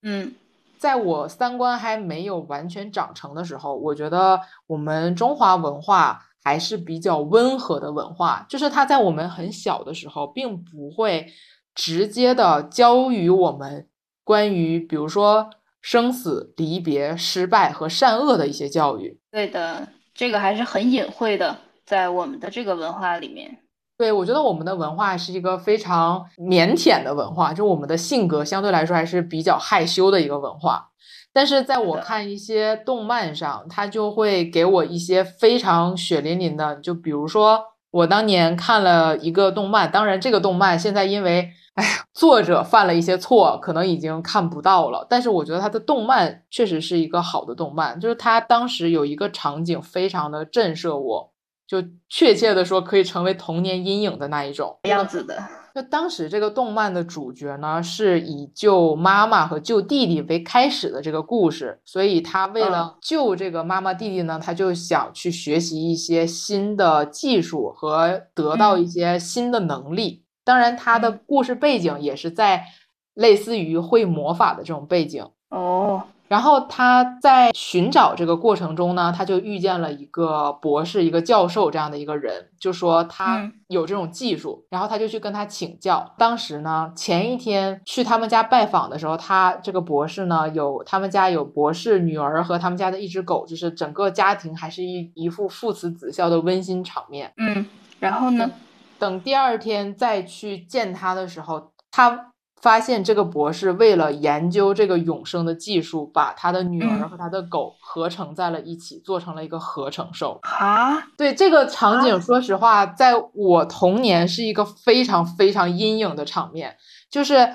[0.03, 0.33] 嗯，
[0.79, 6.27] 在我三观还没有完全长成的时候，我觉得我们中华文化。
[6.43, 11.27] 还是比较温和的文化，就是它在我们很小的时候，并不会
[11.75, 13.87] 直接的教予我们
[14.23, 15.49] 关于，比如说
[15.81, 19.19] 生死、离别、失败和善恶的一些教育。
[19.31, 23.59] 对的，这个还是很隐晦的，在我们的这个文化里面。
[23.97, 30.90] 对，我觉得我们的文化是一个非常腼腆的文化，就我们的性格相对来说还是比较害羞的一个文化。
[31.33, 36.75] 但是在我看一些动漫上，它就会给我一些非常血淋淋的。
[36.77, 45.07] 就比如说，我当年看了一个动漫，当然这个动漫现在因为，哎呀，作者犯了一些错，可能已经看不到了。
[45.09, 51.31] 但是我觉得它的动漫确实是一个好的动漫，就是它当时有一个场景非常的震慑我，
[51.65, 55.41] 就确切的说可以成为童年阴影的那一种样子的。
[55.73, 70.23] 就当时这个动漫的主角呢，是以救妈妈和救弟弟为开始的这个故事，所以他为了救这个妈妈弟弟呢，他就想去学习一些新的技术和得到一些新的能力。
[70.43, 72.65] 当然，他的故事背景也是在
[73.13, 76.03] 类似于会魔法的这种背景哦。
[76.31, 86.15] 然后他在寻找这个过程中呢，他就遇见了一个博士、一个教授这样的一个人，就说他有这种技术，然后他就去跟他请教。
[86.17, 97.33] 当时呢，前一天去他们家拜访的时候，他这个博士呢有他们家有博士女儿和他们家的一只狗，就是整个家庭还是一一副父慈子孝的温馨场面。
[97.35, 97.65] 嗯，
[97.99, 98.49] 然后呢，
[98.97, 102.30] 等第二天再去见他的时候，他。
[102.61, 110.39] 发现这个博士为了研究这个永生的技术，把他的女儿和他的狗合成在了一起，做成了一个合成兽。
[110.43, 116.77] 啊，对这个场景，说实话，在我童年是一个非常非常阴影的场面。
[117.09, 117.49] 就是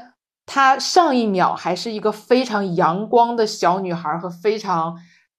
[0.45, 4.97] 他上一秒还是一个非常阳光的小女孩和非常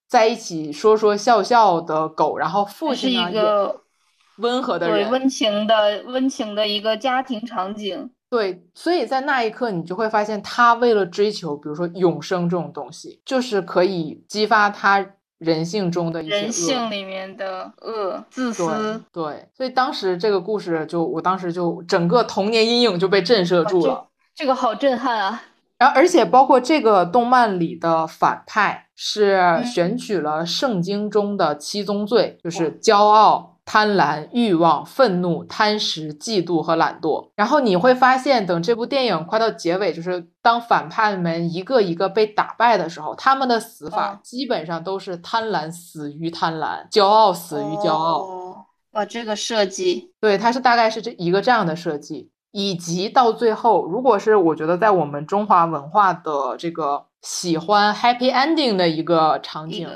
[0.08, 3.82] 在一起说说笑笑的狗，然后父亲是一个
[4.38, 8.10] 温和的人，温情的温情的一个家庭场景。
[8.30, 15.04] 对，所以在那一刻，你就会发现，他为了追求，比如说永生这种东西，就是可以激发他
[15.38, 19.02] 人性中的一些人性里面的恶、自私。
[19.10, 24.08] 对，所以当时这个故事，就我当时就整个童年阴影就被震慑住了。
[24.34, 25.42] 这个好震撼啊！
[25.78, 33.57] 然后，而且包括这个动漫里的反派是选取了圣经中的七宗罪，就是骄傲。
[33.70, 37.28] 贪婪、欲望、愤怒、贪食、嫉妒和懒惰。
[37.34, 48.64] 然后你会发现，等这部电影快到结尾，就是当反派们一个一个被打败的时候，他们的死法基本上都是贪婪死于贪婪，骄傲死于骄傲。
[48.92, 59.86] 哇，这个设计，对，它是大概是这一个这样的设计，以及到最后，如果是我觉得在我们中华文化的这个喜欢 happy ending 的一个场景。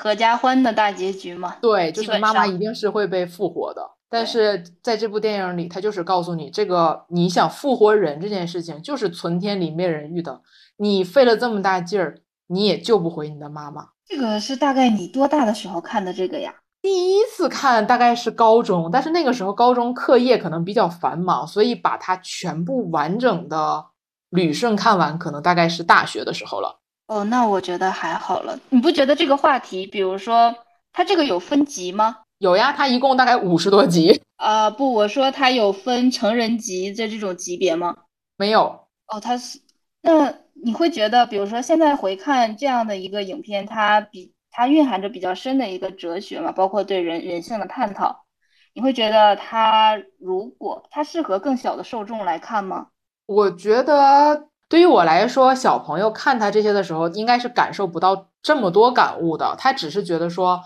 [0.00, 1.56] 合家欢的大结局嘛？
[1.60, 3.82] 对，就是妈妈一定是会被复活的。
[4.08, 10.40] 但是在这部电影里，他就是告诉你，这个你想复活人这件事情，就是存天理灭人欲的。
[10.78, 13.88] 你费了这么大劲儿，你也救不回你的妈妈。
[14.06, 16.52] 这个是大概你多大的时候看的这个呀？
[16.82, 23.84] 第一次看大概是高中，但是那个时候高中课业可能比较繁忙，所以把它全部完整的
[24.32, 26.79] 捋顺看完，可能大概是大学的时候了。
[27.10, 28.56] 哦，那我觉得还好了。
[28.68, 30.54] 你不觉得这个话题，比如说
[30.92, 32.18] 它这个有分级吗？
[32.38, 34.22] 有呀，它一共大概五十多集。
[34.36, 37.96] 啊，不，我说它有分成人级的这种级别吗？
[38.36, 38.86] 没有。
[39.08, 39.58] 哦，它是
[40.02, 40.32] 那
[40.64, 48.24] 你会觉得，比如说现在回看这样的一个影片，它比它蕴含着比较深的一个哲学嘛，包括对人人性的探讨。
[48.72, 52.86] 你会觉得它如果它适合更小的受众来看吗？
[53.26, 59.56] 我觉得对于我来说，小朋友看他这些的时候，应该是感受不到这么多感悟的。
[59.58, 60.62] 他只是觉得说，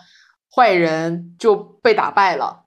[0.55, 2.65] 坏人就被打败了，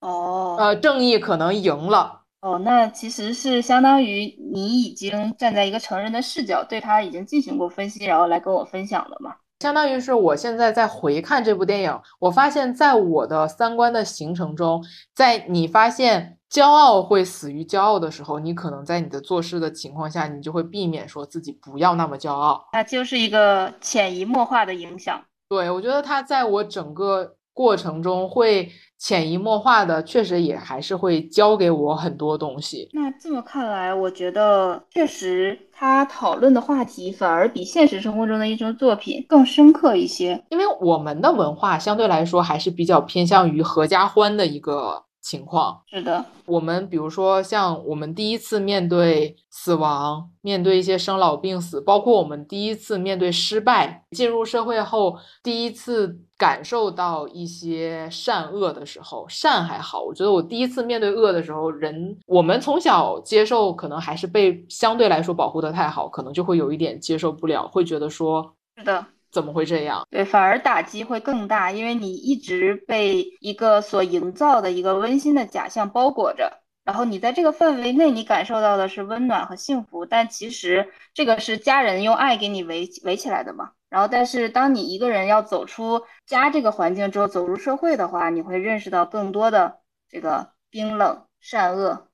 [0.00, 2.22] 哦，呃，正义可能赢了。
[2.40, 9.36] 哦，那其实是相当于你已经站在一个成人的视角，对他已经进行过分析，然后来跟我分享了嘛？
[9.60, 14.82] 相当于是我现在在回看这部电影，我发现在我的三观的形成中，
[15.14, 22.68] 在你发现骄傲会死于骄傲的时候，你可能在你的做事的情况下，你就会避免说自己不要那么骄傲。
[22.72, 25.20] 它就是一个潜移默化的影响。
[25.48, 28.70] 对，我觉得它在我整个过程中会。
[29.02, 32.90] 潜移默化的，确实也还是会教给我很多东西。
[32.92, 40.44] 那这么看来，我觉得确实他讨论的话题反而比现实生活中的一种作品更深刻一些。
[40.50, 45.04] 因为我们的文化相对来说还是比较偏向于合家欢的一个。
[45.20, 69.04] 情况是的，我们比如说像我们第一次面对死亡，面对一些生老病死，包括我们第一次面对失败，进入社会后第一次感受到一些善恶的时候，善还好，我觉得我第一次面对恶的时候，人我们从小接受可能还是被相对来说保护的太好，可能就会有一点接受不了，会觉得说是的。
[69.30, 70.06] 怎么会这样？
[70.10, 83.70] 对，反而打击会更大，因为你一直被一个所营造的一个温馨的假象包裹着，然后你在这个范围内，你感受到的是温暖和幸福，但其实这个是家人用爱给你围围起来的嘛。
[83.88, 89.78] 然后，但是当你一个人要走出家这个环境之后，走入社会的话，你会认识到更多的
[90.08, 92.08] 这个冰冷、善恶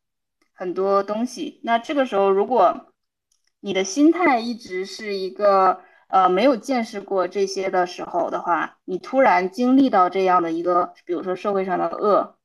[0.54, 1.60] 很多东西。
[1.62, 2.92] 那这个时候，如果
[3.60, 5.80] 你的心态一直是一个。
[6.08, 12.36] 呃，没有见识过这些的时候的话，你突然经历到这样的一个，比如说社会上的恶，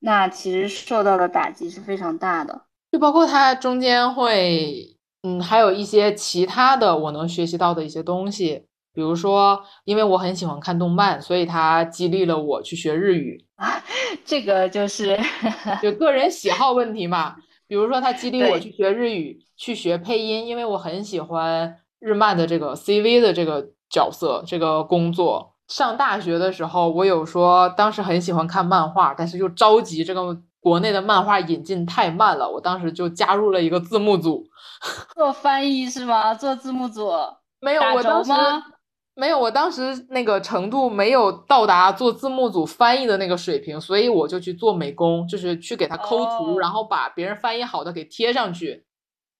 [0.00, 2.62] 那其实受到的打击是非常大的。
[2.90, 13.44] 就包括它中间会，嗯，还有一些其他的我能学习到的一些东西，比如说，因为我很喜欢看动漫，所以它激励了我去学日语。
[14.24, 15.16] 这个就是
[15.80, 17.36] 就个人喜好问题嘛。
[17.68, 21.76] 比如说，它激励我去学日语，去学配音，因为我很喜欢。
[22.06, 34.46] 日漫的这个 CV 的这个角色，这个工作，上大学的时候，我有说当时很喜欢看漫画，但是又着急这个国内的漫画引进太慢了，我当时就加入了一个字幕组，
[35.16, 36.32] 做翻译是吗？
[36.32, 37.10] 做字幕组？
[37.58, 38.30] 没有，我当时
[39.16, 48.84] 没有，我当时那个程度没有到达做字幕组翻译的那个水平，所以我就去做美工，就是去给他抠图，然后把别人翻译好的给贴上去，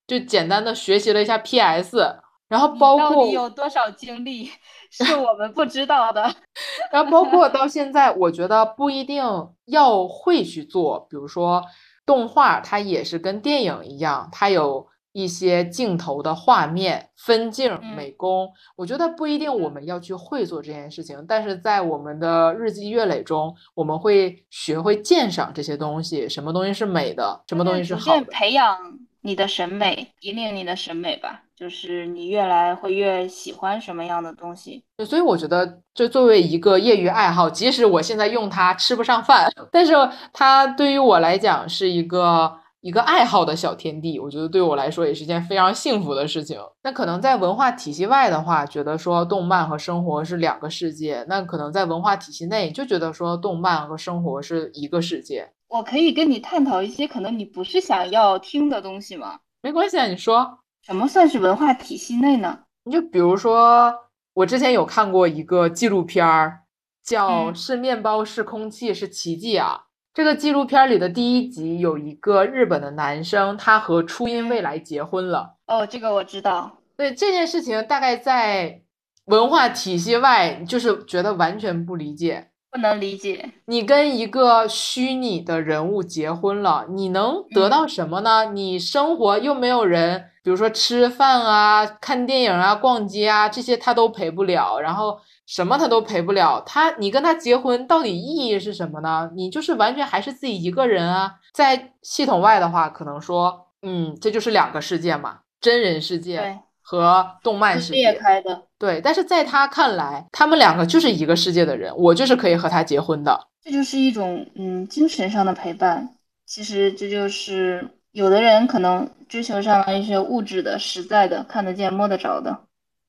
[0.08, 2.22] 就简单的学习了一下 PS。
[2.48, 4.50] 然后包括到底有多少经历
[4.90, 6.22] 是我们不知道的。
[6.92, 9.22] 然后包括到现在，我觉得不一定
[9.66, 11.06] 要会去做。
[11.10, 11.62] 比如说
[12.04, 18.48] 动画，它也是跟电影一样，它有一些镜头的画面、分镜、美工。
[18.76, 28.78] 我觉得不一定我们要去会做这件事情，但是在我们的日积月累中，我们会学会鉴赏这些东西，什么东西是美的，什么东西是好的，培养
[29.26, 31.42] 你的审美，引领你的审美吧。
[31.56, 39.94] 就是你越来会越喜欢什么样的东西，所以我觉得，就作为一个业余爱好，即使我现在用它吃不上饭， 但是
[40.32, 42.52] 它对于我来讲是一个
[42.82, 44.20] 一个爱好的小天地。
[44.20, 46.60] 我觉得对我来说也是件非常幸福的事情。
[46.82, 55.48] 那可能在文化体系外的话，觉得说动漫和生活是两个世界；那可能在文化体系内，就觉得说动漫和生活是一个世界。
[55.68, 59.40] 我可以跟你探讨一些可能你不是想要听的东西吗？
[59.62, 60.60] 没关系啊，你说。
[60.82, 62.60] 什么算是文化体系内呢？
[62.84, 63.92] 你就比如说，
[64.34, 66.60] 我之前有看过一个纪录片儿，
[67.02, 69.86] 叫《是面包是空气是奇迹》啊。
[70.14, 75.56] 这个纪录片里的第一集有一个日本的男生，他和初音未来结婚了。
[75.66, 76.78] 哦，这个我知道。
[76.96, 78.82] 对这件事情，大概在
[79.24, 82.52] 文化体系外，就是觉得完全不理解。
[82.76, 88.44] 不能理解，你跟一个虚拟的人物结婚了，你能得到什么呢？
[88.52, 96.62] 你生活又没有人，比如说吃饭啊、看电影啊、逛街啊，这些他都陪不了，然后什么他都陪不了。
[96.66, 99.30] 他，你跟他结婚到底意义是什么呢？
[99.34, 101.36] 你就是完全还是自己一个人啊。
[101.54, 106.60] 在系统外的话，可能说，嗯，这就是两个世界嘛，真人世界。
[106.88, 116.10] 和动漫世界开的，对，但是在他看来，他们两个就是一个世界的人，我就是可以和他结婚的，这就是一种嗯精神上的陪伴。
[116.44, 122.60] 其实这就是有的人可能追求上了一些物质的、实在的、看得见、摸得着的。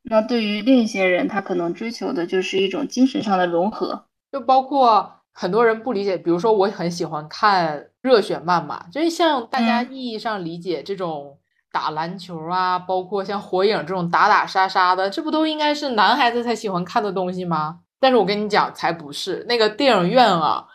[0.03, 11.37] 那对于另一些人，他可能追求的就是一种精神上的融合，就包括很多人不理解，比如说我很喜欢看热血漫嘛，就是像大家意义上理解这种
[11.77, 17.77] 打篮球啊，包括像火影这种打打杀杀的，这不都应该是男孩子才喜欢看的东西吗？
[17.99, 20.65] 但是我跟你讲，才不是，那个电影院啊，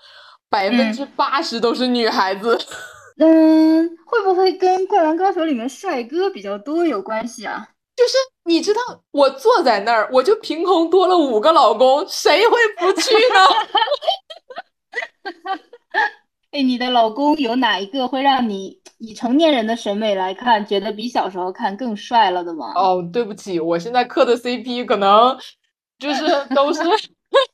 [0.48, 2.56] 百分之八十都是女孩子。
[3.18, 7.66] 嗯，会不会跟《灌篮高手》里面帅哥比较多有关系啊？
[7.96, 8.80] 就是你知道，
[9.10, 13.40] 我坐在那儿，我就凭空多了五个老公，谁会不去呢？
[16.52, 22.72] 哎，你的老公有哪一个会让你以成年人的审美来看，觉得比小时候看更帅了的吗？
[22.76, 25.36] 哦，对不起，我现在磕的 CP 可能
[25.98, 26.24] 就是
[26.54, 26.82] 都是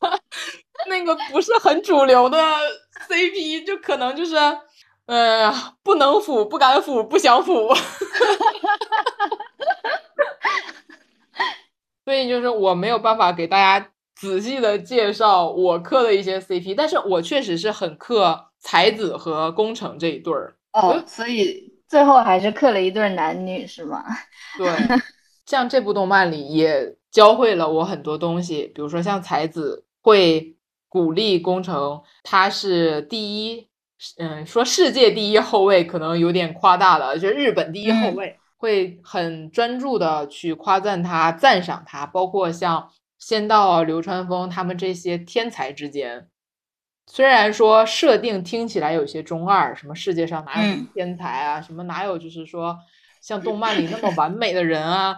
[0.90, 2.38] 那个不是很主流的
[3.08, 4.34] CP，就可能就是，
[5.06, 5.52] 呃，
[5.84, 7.68] 不能腐，不敢腐，不想腐。
[7.68, 7.84] 哈哈
[11.32, 11.44] 哈
[12.04, 24.04] 所以就是我没有办法给大家仔细的介绍我磕的一些 CP，但是我确实是很磕才子和工程这一对儿哦，所以最后还是刻了一对男女是吗？
[24.58, 24.68] 对，
[25.46, 30.56] 像这部动漫里也教会了我很多东西，比如说像才子会
[30.88, 33.68] 鼓励工程，他是第一，
[34.18, 38.36] 嗯，说世界第一后卫可能有点夸大了，就日本第一后卫。
[38.60, 46.26] 会很专注的去夸赞他、赞赏他，包括像仙道、流川枫他们这些天才之间，
[47.10, 52.76] 虽然说设定听起来有些中二，什么世界上哪有天才啊，什么哪有就是说
[53.22, 55.16] 像动漫里那么完美的人啊，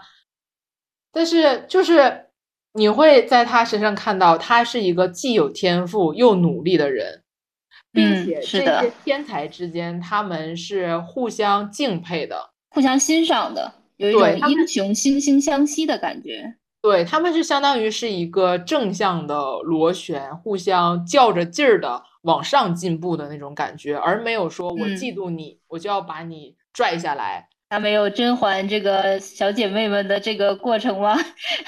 [1.12, 2.26] 但是就是
[2.72, 7.24] 你会在他身上看到他是一个既有天赋又努力的人，
[7.92, 12.50] 并且这些天才之间他们是互相敬佩的。
[12.70, 16.54] 互相欣赏的，有一种英雄惺惺相惜的感觉。
[16.82, 27.48] 对他们是相当于是一个正向的螺旋，互相较着劲儿的往上进步的那种感觉，而没有说我嫉妒你，我就要把你拽下来。
[27.68, 31.16] 他没有甄嬛这个小姐妹们的这个过程吗？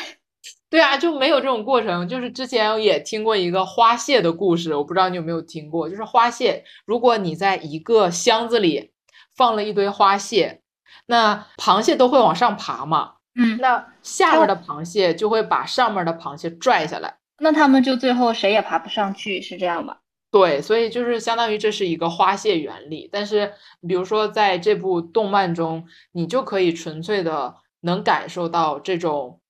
[0.70, 2.08] 对啊，就没有这种过程。
[2.08, 5.90] 就是之前也听过一个花蟹的故事，我不知道你有没有听过。
[5.90, 8.92] 就是花蟹，如果你在一个箱子里
[9.36, 10.62] 放了一堆花蟹。
[11.06, 13.14] 那螃蟹都会往上爬嘛？
[13.34, 19.98] 嗯，那下面的螃蟹就会把上面的螃蟹拽下来，那他们就最后谁也爬不上去，是这样吧？
[20.30, 23.08] 对，所以就是相当于这是一个花蟹原理。
[23.12, 23.52] 但是，
[23.86, 29.40] 比如说在这部动漫中，你就可以纯粹的能感受到这种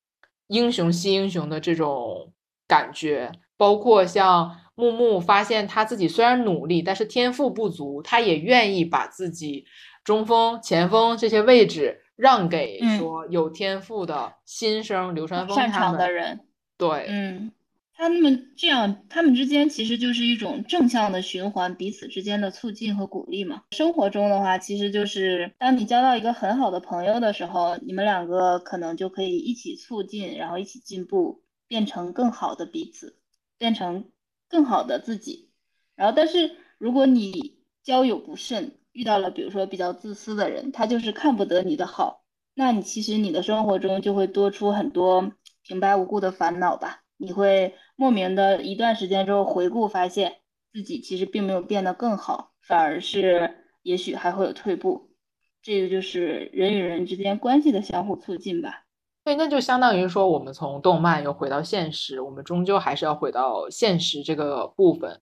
[0.48, 2.32] 英雄惜英雄的这种
[2.66, 9.64] 感觉，包括像木木发现他自己虽然努力，但是天赋不足，他也愿意把自己。
[10.04, 16.40] 中锋、前锋这些位置让给说有天赋的新生流川枫擅长的人。
[16.76, 17.52] 对，嗯，
[17.94, 23.62] 他们这样，他们之间其实就是一种正向的循环，彼此之间的促进和鼓励嘛。
[23.70, 33.18] 生活中的话，其实就是当你交到一个很好的朋友的时候，你们两个可能就可以一起促进，然后一起进步，变成更好的彼此，
[33.58, 34.10] 变成
[34.48, 35.50] 更好的自己。
[35.94, 42.22] 然后，但是如果你交友不慎，遇到了比如说比较自私的人，他就是看不得你的好，
[42.54, 45.32] 那你其实你的生活中就会多出很多
[45.62, 47.00] 平白无故的烦恼吧？
[47.16, 50.36] 你会莫名的一段时间之后回顾，发现
[50.72, 55.10] 自己其实并没有变得更好，反而是也许还会有退步。
[55.62, 58.84] 这个就是人与人之间关系的相互促进吧？
[59.24, 65.20] 对，那就相当于说我们从动漫又回到现实，我们终究还是要回到现实这个部分。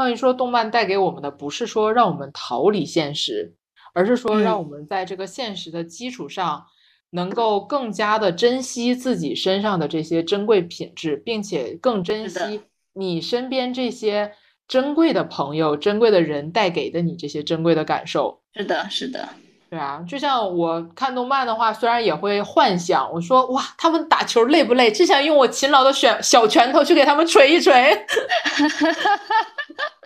[0.00, 3.52] 关于说动漫带给我们的，不是说让我们逃离现实，
[3.92, 6.64] 而是说让我们在这个现实的基础上，
[7.10, 12.62] 能够更加的珍惜自己身上的这些珍贵品质，并且更珍惜
[12.94, 14.32] 你身边这些
[14.66, 18.40] 珍贵的朋友、珍贵的人带给的你这些珍贵的感受。
[18.54, 19.28] 是的，是的。
[19.68, 24.90] 对啊，就像我看动漫的话，虽然也会幻想，我说哇，他们打球累不累？
[24.90, 27.70] 只想用我勤劳的选小拳头去给他们捶一捶。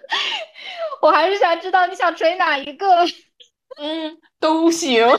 [1.02, 2.86] 我还是想知道你想捶哪一个？
[3.78, 5.06] 嗯，都行。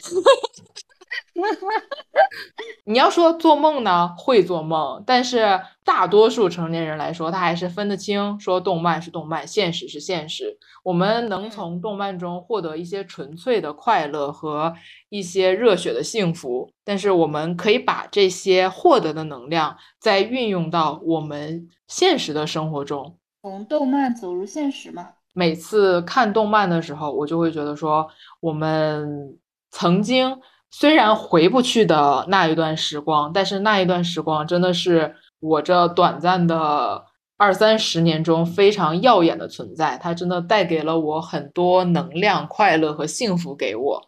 [2.86, 10.58] 你要说做梦呢，会做梦，但是大多数成年人来说，他还是分得清，说动漫是动漫，现实是现实。
[10.84, 14.74] 我们能从动漫中获得一些纯粹的快乐和
[15.10, 25.08] 一些热血的幸福，但是我们可以把这些获得的能量再运用到我们现实的生活中，从动漫走入现实嘛？
[25.36, 29.38] 每次看动漫的时候，我就会觉得说，我们
[29.70, 30.36] 曾经
[30.72, 37.06] 虽然回不去的那一段时光，但是那一段时光真的是我这短暂的
[37.38, 44.02] 二三十年中非常耀眼的存在，它真的带给了我很多能量、快乐和幸福给我。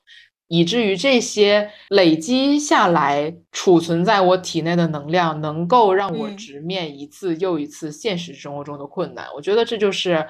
[0.49, 9.27] 以至于这些累积下来、储存在我体内的能量，能够让我直面一次又一次现实生活中的困难。
[9.35, 10.25] 我觉得这就是，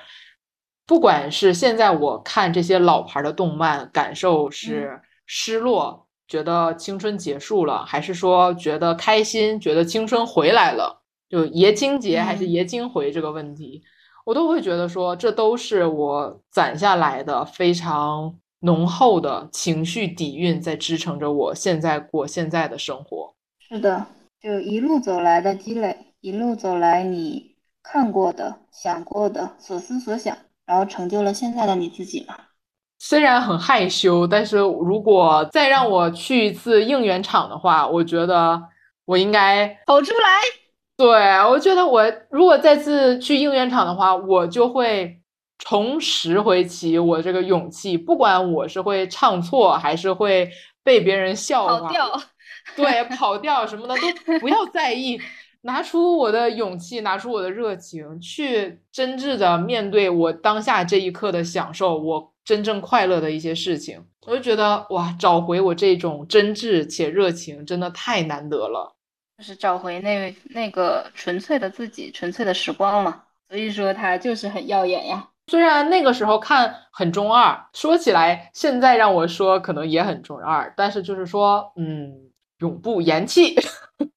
[0.87, 13.83] 不管是现在我看这些老牌的动漫，感受是失落，觉得青春结束了，还是说觉得开心，觉得青春回来了，就爷青结还是爷青回这个问题，
[14.25, 18.39] 我都会觉得说，这都是我攒下来的非常。
[18.61, 23.35] 浓厚的情绪底蕴在支撑着我现在过现在的生活。
[23.59, 24.07] 是的，
[24.41, 30.35] 就一路走来的积累，一路走来你看过的、想过的、所思所想，
[30.65, 32.35] 然后成就了现在的你自己嘛。
[32.97, 38.59] 虽然很害羞，但是如果再让我去一次应援场的话，我觉得
[39.05, 40.29] 我应该跑出来。
[40.97, 41.07] 对，
[41.47, 45.21] 我觉得我如果再次去应援场的话，我就会。
[45.57, 50.51] 重拾回起我这个勇气，不管我是会唱错，还是会
[50.83, 52.21] 被别人笑话，跑调，
[52.75, 55.19] 对，跑调什么的都不要在意，
[55.61, 64.05] 拿出我的勇气，拿出我的热情，去真挚的面对我当下这一刻的享受，我真正快乐的一些事情。
[64.25, 68.95] 我就觉得哇，找回我这种真挚且热情，真的太难得了，
[69.37, 73.23] 就是找回那那个纯粹的自己，纯粹的时光嘛。
[73.49, 75.29] 所以说，它就是很耀眼呀。
[75.49, 83.55] 虽然那个时候看很中二，说起来现在让我说可能也很中二，但是就是说，嗯，永不言弃。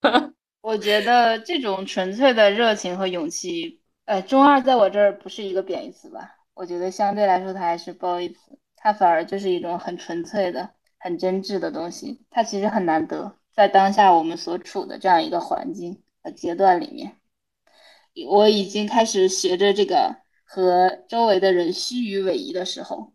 [0.61, 6.37] 我觉得这种纯粹的热情和勇气，呃，中二在我这儿不是一个贬义词吧？
[6.53, 10.69] 我觉得相对来说它还是褒义词，它反而就是一种很纯粹的、
[10.99, 12.21] 很真挚的东西。
[12.29, 17.17] 它其实很难得，在当下我们所处的这样一个环境和阶段里面，
[18.29, 20.17] 我已经开始学着这个。
[20.53, 23.13] 和周围的人虚与委蛇的时候，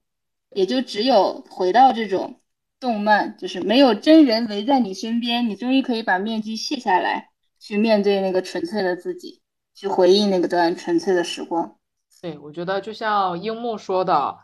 [0.52, 2.40] 也就只有回到这种
[2.80, 9.42] 动漫，就是没有真人围在你身边，你终于可以把面具卸下来，去面对那个纯粹的自己，
[9.74, 11.76] 去回忆那个段纯粹的时光。
[12.22, 14.38] 对，我觉得就像樱木说的，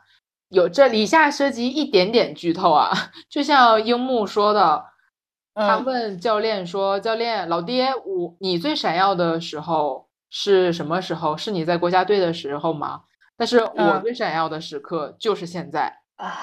[0.50, 2.92] 有这以下涉及一点点剧透啊，
[3.32, 4.84] 就像樱木说的，
[5.56, 11.38] 他问教练说：“教练，老爹，我你最闪耀的时候。”是什么时候？
[11.38, 13.02] 是你在国家队的时候吗？
[13.38, 16.34] 但是我最闪耀的时刻就是现在啊！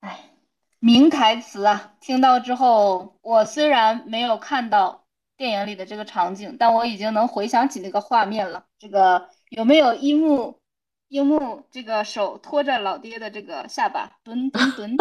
[0.00, 0.18] 哎，
[0.80, 1.92] 名台词啊！
[2.00, 5.04] 听到之后，我虽然没有看到
[5.36, 8.64] 电影里的这个场景，但我已经能回想起那个画面了。
[8.78, 10.58] 这个有没有樱木？
[11.08, 14.96] 樱木这个手托着老爹的这个下巴，蹲蹲蹲，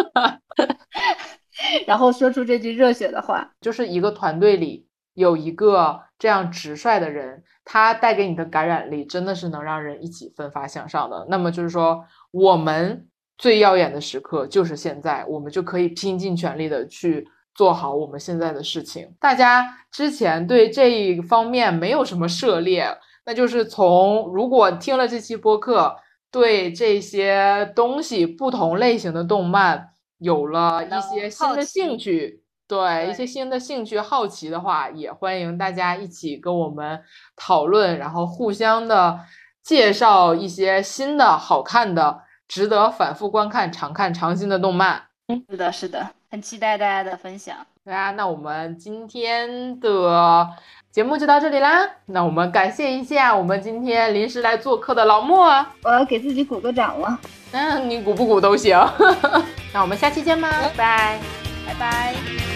[1.85, 4.86] 然后说出这句热血的话，就是一个团队里
[5.17, 7.43] 有一个这样直率的人。
[7.69, 11.27] 他带给你的感染力真的是能让人一起奋发向上的。
[11.27, 12.01] 那么就是说，
[12.31, 13.05] 我们
[13.37, 19.13] 最耀眼的时刻就是现在，我们就可以拼尽全力的去做好我们现在的事情。
[19.19, 22.87] 大家之前对这一方面没有什么涉猎，
[23.25, 25.93] 那就是从如果听了这期播客，
[26.31, 29.89] 对这些东西不同类型的动漫
[30.19, 32.41] 有了一些新的兴趣。
[32.67, 37.01] 对一些新的兴趣、好奇的话，也欢迎大家一起跟我们
[37.35, 39.19] 讨论，然后互相的
[39.63, 45.03] 介绍一些新的、好看的、值得反复观看、常看常新的动漫。
[45.27, 47.55] 嗯，是的，是的，很期待大家的分享。
[47.85, 50.45] 对啊，那我们今天的
[50.91, 51.89] 节目就到这里啦。
[52.07, 55.45] 那我们感谢一下我们今天临时来做客的老莫。
[55.83, 57.17] 我要给自己鼓个掌了。
[57.53, 58.77] 嗯，你鼓不鼓都行。
[59.73, 61.19] 那我们下期见吧，拜拜，
[61.65, 62.46] 拜拜。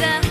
[0.00, 0.29] that